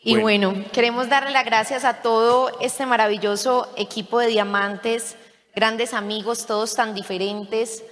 Y 0.00 0.16
bueno. 0.16 0.64
queremos 0.72 1.08
darle 1.08 1.30
las 1.30 1.44
gracias 1.44 1.84
a 1.84 2.02
todo 2.02 2.58
este 2.58 2.86
maravilloso 2.86 3.72
equipo 3.76 4.18
de 4.18 4.26
diamantes, 4.26 5.14
grandes 5.54 5.94
amigos, 5.94 6.44
todos 6.44 6.74
tan 6.74 6.92
diferentes. 6.92 7.84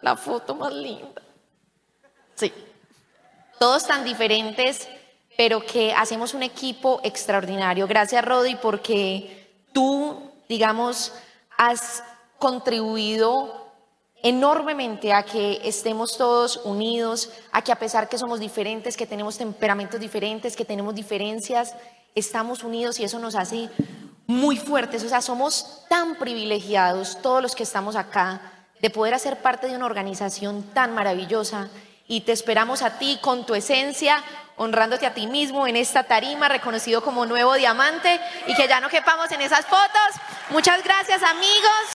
La 0.00 0.16
foto 0.16 0.56
más 0.56 0.72
linda. 0.72 1.22
Sí. 2.34 2.52
Todos 3.60 3.86
tan 3.86 4.02
diferentes, 4.02 4.88
pero 5.36 5.64
que 5.64 5.92
hacemos 5.92 6.34
un 6.34 6.42
equipo 6.42 7.00
extraordinario. 7.04 7.86
Gracias, 7.86 8.24
Rodi, 8.24 8.56
porque 8.56 9.48
tú, 9.72 10.28
digamos, 10.48 11.12
has 11.56 12.02
contribuido 12.40 13.57
enormemente 14.22 15.12
a 15.12 15.22
que 15.22 15.60
estemos 15.64 16.16
todos 16.16 16.60
unidos, 16.64 17.30
a 17.52 17.62
que 17.62 17.72
a 17.72 17.78
pesar 17.78 18.08
que 18.08 18.18
somos 18.18 18.40
diferentes, 18.40 18.96
que 18.96 19.06
tenemos 19.06 19.38
temperamentos 19.38 20.00
diferentes, 20.00 20.56
que 20.56 20.64
tenemos 20.64 20.94
diferencias, 20.94 21.74
estamos 22.14 22.64
unidos 22.64 22.98
y 22.98 23.04
eso 23.04 23.18
nos 23.18 23.34
hace 23.34 23.70
muy 24.26 24.56
fuertes. 24.56 25.04
O 25.04 25.08
sea, 25.08 25.20
somos 25.20 25.84
tan 25.88 26.16
privilegiados 26.16 27.20
todos 27.22 27.42
los 27.42 27.54
que 27.54 27.62
estamos 27.62 27.96
acá 27.96 28.40
de 28.80 28.90
poder 28.90 29.14
hacer 29.14 29.40
parte 29.40 29.68
de 29.68 29.76
una 29.76 29.86
organización 29.86 30.62
tan 30.74 30.94
maravillosa 30.94 31.68
y 32.06 32.22
te 32.22 32.32
esperamos 32.32 32.82
a 32.82 32.98
ti 32.98 33.18
con 33.20 33.44
tu 33.44 33.54
esencia, 33.54 34.22
honrándote 34.56 35.06
a 35.06 35.14
ti 35.14 35.26
mismo 35.26 35.66
en 35.66 35.76
esta 35.76 36.04
tarima, 36.04 36.48
reconocido 36.48 37.02
como 37.02 37.26
nuevo 37.26 37.54
diamante 37.54 38.20
y 38.46 38.54
que 38.54 38.66
ya 38.66 38.80
no 38.80 38.88
quepamos 38.88 39.30
en 39.30 39.42
esas 39.42 39.66
fotos. 39.66 40.22
Muchas 40.50 40.82
gracias 40.82 41.22
amigos. 41.22 41.97